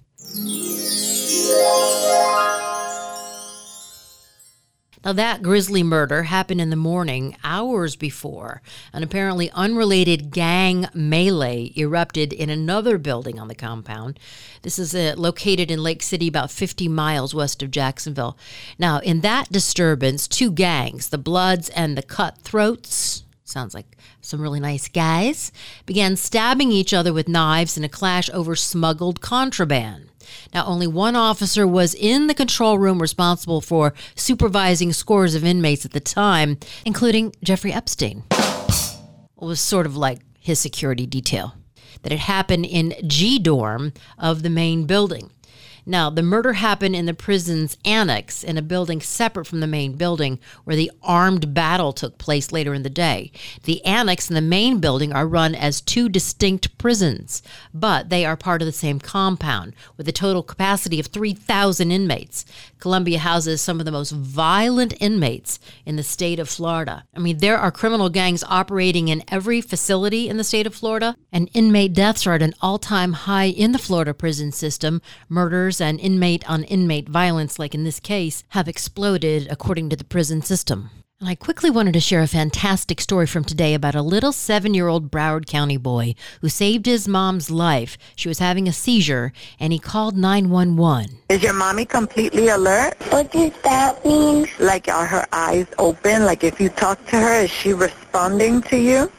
Now, 5.05 5.13
that 5.13 5.41
grisly 5.41 5.83
murder 5.83 6.23
happened 6.23 6.59
in 6.59 6.69
the 6.69 6.75
morning, 6.75 7.37
hours 7.43 7.95
before 7.95 8.61
an 8.93 9.03
apparently 9.03 9.51
unrelated 9.51 10.31
gang 10.31 10.87
melee 10.93 11.71
erupted 11.77 12.33
in 12.33 12.49
another 12.49 12.97
building 12.97 13.39
on 13.39 13.47
the 13.47 13.55
compound. 13.55 14.19
This 14.63 14.79
is 14.79 14.95
uh, 14.95 15.13
located 15.15 15.69
in 15.69 15.83
Lake 15.83 16.01
City, 16.01 16.27
about 16.27 16.51
50 16.51 16.87
miles 16.87 17.35
west 17.35 17.61
of 17.61 17.71
Jacksonville. 17.71 18.37
Now, 18.79 18.99
in 18.99 19.21
that 19.21 19.51
disturbance, 19.51 20.27
two 20.27 20.51
gangs, 20.51 21.09
the 21.09 21.17
Bloods 21.17 21.69
and 21.69 21.97
the 21.97 22.03
Cutthroats, 22.03 23.23
sounds 23.45 23.73
like 23.73 23.97
some 24.19 24.41
really 24.41 24.59
nice 24.59 24.87
guys, 24.87 25.51
began 25.85 26.15
stabbing 26.15 26.71
each 26.71 26.93
other 26.93 27.13
with 27.13 27.29
knives 27.29 27.77
in 27.77 27.83
a 27.83 27.89
clash 27.89 28.29
over 28.31 28.55
smuggled 28.55 29.21
contraband. 29.21 30.09
Now, 30.53 30.65
only 30.65 30.87
one 30.87 31.15
officer 31.15 31.67
was 31.67 31.93
in 31.93 32.27
the 32.27 32.33
control 32.33 32.77
room 32.77 33.01
responsible 33.01 33.61
for 33.61 33.93
supervising 34.15 34.93
scores 34.93 35.35
of 35.35 35.43
inmates 35.43 35.85
at 35.85 35.91
the 35.91 35.99
time, 35.99 36.57
including 36.85 37.33
Jeffrey 37.43 37.73
Epstein. 37.73 38.23
It 38.29 39.45
was 39.45 39.61
sort 39.61 39.85
of 39.85 39.95
like 39.95 40.19
his 40.39 40.59
security 40.59 41.05
detail. 41.05 41.55
That 42.03 42.11
it 42.11 42.19
happened 42.19 42.65
in 42.65 42.93
G 43.07 43.39
dorm 43.39 43.93
of 44.17 44.43
the 44.43 44.49
main 44.49 44.85
building. 44.85 45.31
Now, 45.89 46.09
the 46.09 46.21
murder 46.21 46.51
happened 46.51 46.97
in 46.97 47.05
the 47.05 47.13
prison's 47.13 47.77
annex 47.85 48.43
in 48.43 48.57
a 48.57 48.61
building 48.61 48.99
separate 48.99 49.45
from 49.45 49.61
the 49.61 49.67
main 49.67 49.93
building 49.93 50.37
where 50.65 50.75
the 50.75 50.91
armed 51.01 51.53
battle 51.53 51.93
took 51.93 52.17
place 52.17 52.51
later 52.51 52.73
in 52.73 52.83
the 52.83 52.89
day. 52.89 53.31
The 53.63 53.83
annex 53.85 54.27
and 54.27 54.35
the 54.35 54.41
main 54.41 54.79
building 54.81 55.13
are 55.13 55.25
run 55.25 55.55
as 55.55 55.79
two 55.79 56.09
distinct 56.09 56.77
prisons, 56.77 57.41
but 57.73 58.09
they 58.09 58.25
are 58.25 58.35
part 58.35 58.61
of 58.61 58.65
the 58.65 58.73
same 58.73 58.99
compound 58.99 59.75
with 59.95 60.09
a 60.09 60.11
total 60.11 60.43
capacity 60.43 60.99
of 60.99 61.07
3,000 61.07 61.89
inmates. 61.89 62.43
Columbia 62.79 63.19
houses 63.19 63.61
some 63.61 63.79
of 63.79 63.85
the 63.85 63.91
most 63.91 64.11
violent 64.11 64.93
inmates 64.99 65.57
in 65.85 65.95
the 65.95 66.03
state 66.03 66.37
of 66.37 66.49
Florida. 66.49 67.05
I 67.15 67.19
mean, 67.19 67.37
there 67.37 67.57
are 67.57 67.71
criminal 67.71 68.09
gangs 68.09 68.43
operating 68.49 69.07
in 69.07 69.23
every 69.29 69.61
facility 69.61 70.27
in 70.27 70.35
the 70.35 70.43
state 70.43 70.67
of 70.67 70.75
Florida, 70.75 71.15
and 71.31 71.49
inmate 71.53 71.93
deaths 71.93 72.27
are 72.27 72.33
at 72.33 72.41
an 72.41 72.55
all 72.61 72.77
time 72.77 73.13
high 73.13 73.45
in 73.45 73.71
the 73.71 73.79
Florida 73.79 74.13
prison 74.13 74.51
system. 74.51 75.01
Murders 75.29 75.76
and 75.81 75.99
inmate 75.99 76.49
on 76.49 76.63
inmate 76.63 77.09
violence, 77.09 77.59
like 77.59 77.75
in 77.75 77.83
this 77.83 77.99
case, 77.99 78.43
have 78.49 78.67
exploded 78.67 79.47
according 79.49 79.89
to 79.89 79.95
the 79.95 80.03
prison 80.03 80.41
system. 80.41 80.89
And 81.19 81.27
I 81.27 81.33
quickly 81.33 81.71
wanted 81.71 81.93
to 81.93 81.99
share 81.99 82.21
a 82.21 82.27
fantastic 82.27 83.01
story 83.01 83.25
from 83.25 83.43
today 83.43 83.73
about 83.73 83.95
a 83.95 84.03
little 84.03 84.31
seven 84.31 84.75
year 84.75 84.87
old 84.87 85.09
Broward 85.09 85.47
County 85.47 85.77
boy 85.77 86.13
who 86.41 86.49
saved 86.49 86.85
his 86.85 87.07
mom's 87.07 87.49
life. 87.49 87.97
She 88.15 88.27
was 88.27 88.37
having 88.37 88.67
a 88.67 88.71
seizure 88.71 89.33
and 89.59 89.73
he 89.73 89.79
called 89.79 90.15
911. 90.15 91.17
Is 91.29 91.41
your 91.41 91.53
mommy 91.53 91.85
completely 91.85 92.49
alert? 92.49 92.93
What 93.09 93.31
does 93.31 93.51
that 93.63 94.05
mean? 94.05 94.45
Like, 94.59 94.87
are 94.89 95.07
her 95.07 95.25
eyes 95.31 95.65
open? 95.79 96.23
Like, 96.23 96.43
if 96.43 96.61
you 96.61 96.69
talk 96.69 97.03
to 97.07 97.15
her, 97.15 97.41
is 97.41 97.49
she 97.49 97.73
responding 97.73 98.61
to 98.63 98.77
you? 98.77 99.11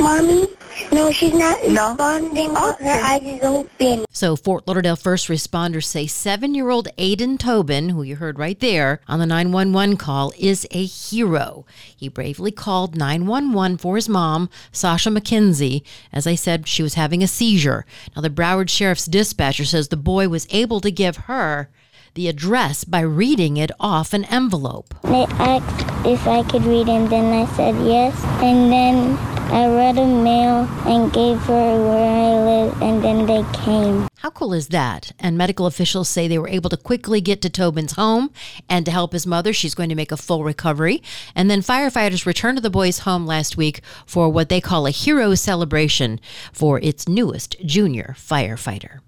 Mommy? 0.00 0.48
No, 0.92 1.10
she's 1.10 1.34
not 1.34 1.60
responding. 1.62 2.52
but 2.54 2.80
Her 2.80 3.00
eyes 3.04 3.22
is 3.22 3.42
open. 3.42 4.04
So, 4.10 4.36
Fort 4.36 4.66
Lauderdale 4.66 4.96
first 4.96 5.28
responders 5.28 5.84
say 5.84 6.06
seven 6.06 6.54
year 6.54 6.70
old 6.70 6.88
Aiden 6.98 7.38
Tobin, 7.38 7.90
who 7.90 8.02
you 8.02 8.16
heard 8.16 8.38
right 8.38 8.58
there 8.60 9.00
on 9.08 9.18
the 9.18 9.26
911 9.26 9.96
call, 9.96 10.32
is 10.38 10.66
a 10.70 10.84
hero. 10.84 11.66
He 11.96 12.08
bravely 12.08 12.50
called 12.50 12.96
911 12.96 13.78
for 13.78 13.96
his 13.96 14.08
mom, 14.08 14.48
Sasha 14.72 15.10
McKenzie. 15.10 15.82
As 16.12 16.26
I 16.26 16.34
said, 16.34 16.66
she 16.68 16.82
was 16.82 16.94
having 16.94 17.22
a 17.22 17.26
seizure. 17.28 17.84
Now, 18.14 18.22
the 18.22 18.30
Broward 18.30 18.68
Sheriff's 18.70 19.06
dispatcher 19.06 19.64
says 19.64 19.88
the 19.88 19.96
boy 19.96 20.28
was 20.28 20.46
able 20.50 20.80
to 20.80 20.90
give 20.90 21.16
her 21.16 21.70
the 22.14 22.28
address 22.28 22.84
by 22.84 23.00
reading 23.00 23.58
it 23.58 23.70
off 23.78 24.14
an 24.14 24.24
envelope. 24.26 24.94
They 25.02 25.26
asked 25.28 26.06
if 26.06 26.26
I 26.26 26.42
could 26.44 26.64
read 26.64 26.88
and 26.88 27.10
then 27.10 27.32
I 27.32 27.44
said 27.56 27.74
yes. 27.86 28.18
And 28.42 28.72
then 28.72 29.35
I 29.48 29.68
read 29.68 29.96
a 29.96 30.06
mail 30.06 30.68
and 30.86 31.12
gave 31.12 31.38
her 31.42 31.88
where 31.88 32.04
I 32.04 32.44
live 32.44 32.82
and 32.82 33.02
then 33.02 33.26
they 33.26 33.44
came. 33.52 34.08
How 34.18 34.30
cool 34.30 34.52
is 34.52 34.68
that? 34.68 35.12
And 35.20 35.38
medical 35.38 35.66
officials 35.66 36.08
say 36.08 36.26
they 36.26 36.38
were 36.38 36.48
able 36.48 36.68
to 36.70 36.76
quickly 36.76 37.20
get 37.20 37.40
to 37.42 37.50
Tobin's 37.50 37.92
home 37.92 38.32
and 38.68 38.84
to 38.84 38.90
help 38.90 39.12
his 39.12 39.26
mother. 39.26 39.52
She's 39.52 39.74
going 39.74 39.88
to 39.88 39.94
make 39.94 40.10
a 40.10 40.16
full 40.16 40.42
recovery. 40.42 41.02
And 41.34 41.48
then 41.48 41.60
firefighters 41.60 42.26
returned 42.26 42.58
to 42.58 42.62
the 42.62 42.70
boy's 42.70 43.00
home 43.00 43.24
last 43.24 43.56
week 43.56 43.82
for 44.04 44.28
what 44.28 44.48
they 44.48 44.60
call 44.60 44.86
a 44.86 44.90
hero 44.90 45.34
celebration 45.34 46.20
for 46.52 46.80
its 46.80 47.06
newest 47.06 47.56
junior 47.64 48.14
firefighter. 48.18 48.98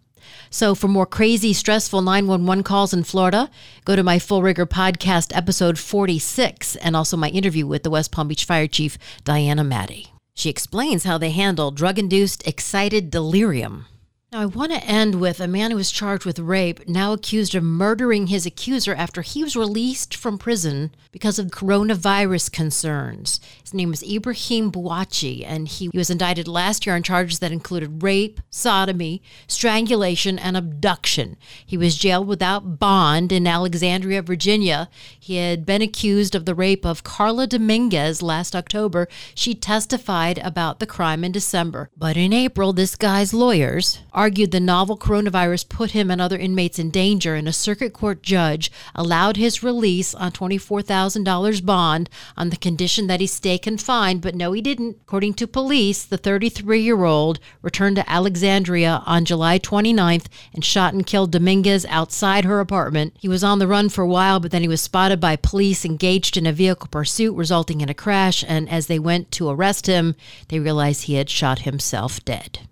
So, 0.51 0.75
for 0.75 0.89
more 0.89 1.07
crazy, 1.07 1.53
stressful 1.53 2.01
911 2.01 2.65
calls 2.65 2.95
in 2.95 3.05
Florida, 3.05 3.51
go 3.85 3.97
to 3.97 4.03
my 4.03 4.19
Full 4.19 4.43
Rigor 4.43 4.67
podcast, 4.67 5.37
episode 5.37 5.79
46, 5.79 6.77
and 6.77 6.97
also 6.97 7.17
my 7.17 7.29
interview 7.29 7.67
with 7.67 7.83
the 7.83 7.91
West 7.91 8.13
Palm 8.13 8.29
Beach 8.29 8.45
Fire 8.45 8.67
Chief, 8.67 8.97
Diana 9.25 9.65
Matty. 9.65 10.13
She 10.39 10.51
explains 10.51 11.03
how 11.03 11.19
they 11.19 11.33
handle 11.33 11.73
drug 11.73 11.99
induced 11.99 12.47
excited 12.47 13.11
delirium. 13.11 13.87
Now, 14.31 14.43
I 14.43 14.45
want 14.45 14.73
to 14.73 14.85
end 14.85 15.23
with 15.23 15.41
a 15.41 15.49
man 15.49 15.71
who 15.71 15.79
was 15.79 15.91
charged 15.91 16.27
with 16.27 16.39
rape, 16.39 16.87
now 16.87 17.15
accused 17.15 17.55
of 17.55 17.63
murdering 17.63 18.27
his 18.27 18.45
accuser 18.45 18.95
after 18.95 19.23
he 19.23 19.43
was 19.43 19.57
released 19.57 20.15
from 20.15 20.37
prison 20.37 20.91
because 21.13 21.39
of 21.39 21.47
coronavirus 21.47 22.53
concerns. 22.53 23.41
His 23.63 23.73
name 23.73 23.91
is 23.91 24.03
Ibrahim 24.03 24.71
Bouaichi, 24.71 25.45
and 25.47 25.67
he 25.67 25.89
was 25.95 26.11
indicted 26.11 26.47
last 26.47 26.85
year 26.85 26.95
on 26.95 27.03
charges 27.03 27.39
that 27.39 27.53
included 27.53 28.03
rape, 28.03 28.39
sodomy, 28.51 29.23
strangulation, 29.47 30.39
and 30.39 30.59
abduction. 30.59 31.39
He 31.65 31.79
was 31.79 31.97
jailed 31.97 32.29
without 32.29 32.79
bond 32.79 33.33
in 33.33 33.47
Alexandria, 33.47 34.21
Virginia. 34.21 34.91
He 35.19 35.37
had 35.37 35.65
been 35.65 35.81
accused 35.81 36.35
of 36.35 36.45
the 36.45 36.55
rape 36.55 36.85
of 36.85 37.03
Karla 37.03 37.47
Dominguez 37.47 38.21
last 38.21 38.55
October. 38.55 39.09
She 39.35 39.55
testified 39.55 40.37
about 40.37 40.81
the 40.81 40.87
crime 40.87 41.25
in 41.25 41.33
December. 41.33 41.89
But 41.97 42.19
in 42.19 42.35
April, 42.35 42.75
this 42.75 42.95
guy's 42.95 43.33
lawyers 43.33 44.01
argued 44.19 44.51
the 44.51 44.59
novel 44.59 44.99
coronavirus 44.99 45.69
put 45.69 45.93
him 45.93 46.11
and 46.11 46.21
other 46.21 46.37
inmates 46.37 46.77
in 46.77 46.91
danger, 46.91 47.37
and 47.37 47.47
a 47.47 47.53
circuit 47.53 47.93
court 47.93 48.21
judge 48.21 48.69
allowed 48.93 49.37
his 49.37 49.63
release 49.63 50.13
on 50.13 50.33
$24,000 50.33 51.65
bond 51.65 52.11
on 52.37 52.51
the 52.51 52.57
condition 52.57 53.07
that 53.07 53.21
he 53.21 53.29
stay 53.29 53.57
confined. 53.57 54.21
But 54.21 54.35
no, 54.35 54.51
he 54.51 54.61
didn't. 54.61 54.97
According 55.03 55.35
to 55.35 55.47
police, 55.47 56.05
the 56.05 56.19
33 56.19 56.81
year 56.81 57.05
old 57.05 57.39
returned 57.63 57.95
to 57.95 58.11
Alexandria 58.11 59.05
on 59.07 59.25
July 59.25 59.57
29th 59.57 60.27
and 60.53 60.65
shot 60.65 60.95
and 60.95 61.07
killed 61.07 61.31
Dominguez 61.31 61.87
outside 61.89 62.45
her 62.45 62.59
apartment. 62.59 63.17
He 63.21 63.29
was 63.29 63.45
on 63.45 63.61
the 63.61 63.69
run 63.69 63.89
for 63.89 64.03
a 64.03 64.09
while, 64.09 64.41
but 64.41 64.51
then 64.51 64.63
he 64.63 64.69
was 64.69 64.81
spotted 64.81 65.21
by 65.21 65.37
police 65.37 65.85
engaged 65.85 66.37
in 66.37 66.45
a 66.45 66.53
vehicle 66.53 66.89
pursuit, 66.91 67.37
resulting 67.37 67.83
in 67.83 67.89
a 67.89 67.95
crash. 67.95 68.45
And 68.49 68.69
as 68.69 68.89
they 68.89 68.99
went 68.99 69.31
to 69.33 69.49
arrest 69.49 69.87
him, 69.87 70.17
they 70.49 70.59
realized 70.59 71.05
he 71.05 71.15
had 71.15 71.31
shot 71.31 71.61
himself 71.61 72.25
dead. 72.25 72.67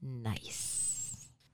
Nice. 0.00 0.61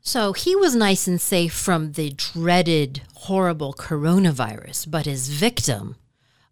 So 0.09 0.33
he 0.33 0.57
was 0.57 0.75
nice 0.75 1.07
and 1.07 1.21
safe 1.21 1.53
from 1.53 1.93
the 1.93 2.09
dreaded, 2.09 3.03
horrible 3.13 3.75
coronavirus, 3.75 4.91
but 4.91 5.05
his 5.05 5.29
victim, 5.29 5.97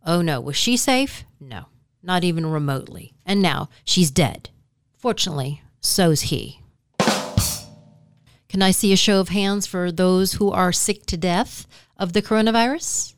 oh 0.05 0.21
no, 0.21 0.43
was 0.43 0.57
she 0.57 0.77
safe? 0.77 1.25
No, 1.41 1.69
not 2.03 2.23
even 2.23 2.45
remotely. 2.45 3.15
And 3.25 3.41
now 3.41 3.71
she's 3.83 4.11
dead. 4.11 4.51
Fortunately, 4.99 5.63
so's 5.81 6.21
he. 6.29 6.61
Can 8.51 8.61
I 8.61 8.73
see 8.73 8.93
a 8.93 8.97
show 8.97 9.21
of 9.21 9.31
hands 9.31 9.67
for 9.67 9.91
those 9.91 10.35
who 10.35 10.51
are 10.51 10.71
sick 10.71 11.07
to 11.07 11.17
death 11.17 11.67
of 11.97 12.13
the 12.13 12.21
coronavirus? 12.21 13.15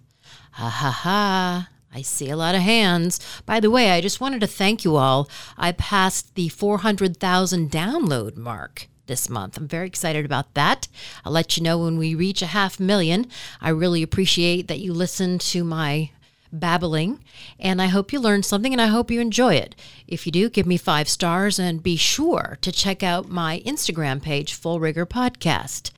Ha 0.52 0.68
ha 0.68 0.90
ha. 0.90 1.68
I 1.92 2.02
see 2.02 2.30
a 2.30 2.36
lot 2.36 2.54
of 2.54 2.60
hands. 2.60 3.18
By 3.44 3.58
the 3.58 3.72
way, 3.72 3.90
I 3.90 4.00
just 4.00 4.20
wanted 4.20 4.40
to 4.42 4.46
thank 4.46 4.84
you 4.84 4.94
all. 4.94 5.28
I 5.56 5.72
passed 5.72 6.36
the 6.36 6.48
400,000 6.48 7.72
download 7.72 8.36
mark 8.36 8.86
this 9.08 9.28
month. 9.28 9.56
I'm 9.56 9.66
very 9.66 9.86
excited 9.86 10.24
about 10.24 10.54
that. 10.54 10.86
I'll 11.24 11.32
let 11.32 11.56
you 11.56 11.62
know 11.62 11.78
when 11.78 11.98
we 11.98 12.14
reach 12.14 12.40
a 12.40 12.46
half 12.46 12.78
million. 12.78 13.26
I 13.60 13.70
really 13.70 14.02
appreciate 14.02 14.68
that 14.68 14.78
you 14.78 14.92
listen 14.92 15.38
to 15.38 15.64
my 15.64 16.10
babbling, 16.52 17.22
and 17.58 17.82
I 17.82 17.86
hope 17.86 18.12
you 18.12 18.20
learned 18.20 18.44
something 18.44 18.72
and 18.72 18.80
I 18.80 18.86
hope 18.86 19.10
you 19.10 19.20
enjoy 19.20 19.54
it. 19.54 19.74
If 20.06 20.26
you 20.26 20.32
do, 20.32 20.48
give 20.48 20.66
me 20.66 20.76
five 20.76 21.08
stars 21.08 21.58
and 21.58 21.82
be 21.82 21.96
sure 21.96 22.58
to 22.60 22.72
check 22.72 23.02
out 23.02 23.28
my 23.28 23.62
Instagram 23.66 24.22
page, 24.22 24.54
Full 24.54 24.80
Rigor 24.80 25.06
Podcast. 25.06 25.90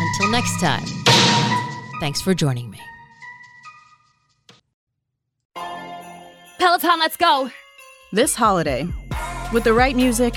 Until 0.00 0.30
next 0.30 0.60
time, 0.60 0.86
thanks 2.00 2.20
for 2.20 2.34
joining 2.34 2.70
me. 2.70 2.80
Peloton, 6.58 6.98
let's 6.98 7.16
go! 7.16 7.50
This 8.12 8.34
holiday, 8.34 8.88
with 9.52 9.64
the 9.64 9.74
right 9.74 9.94
music 9.94 10.36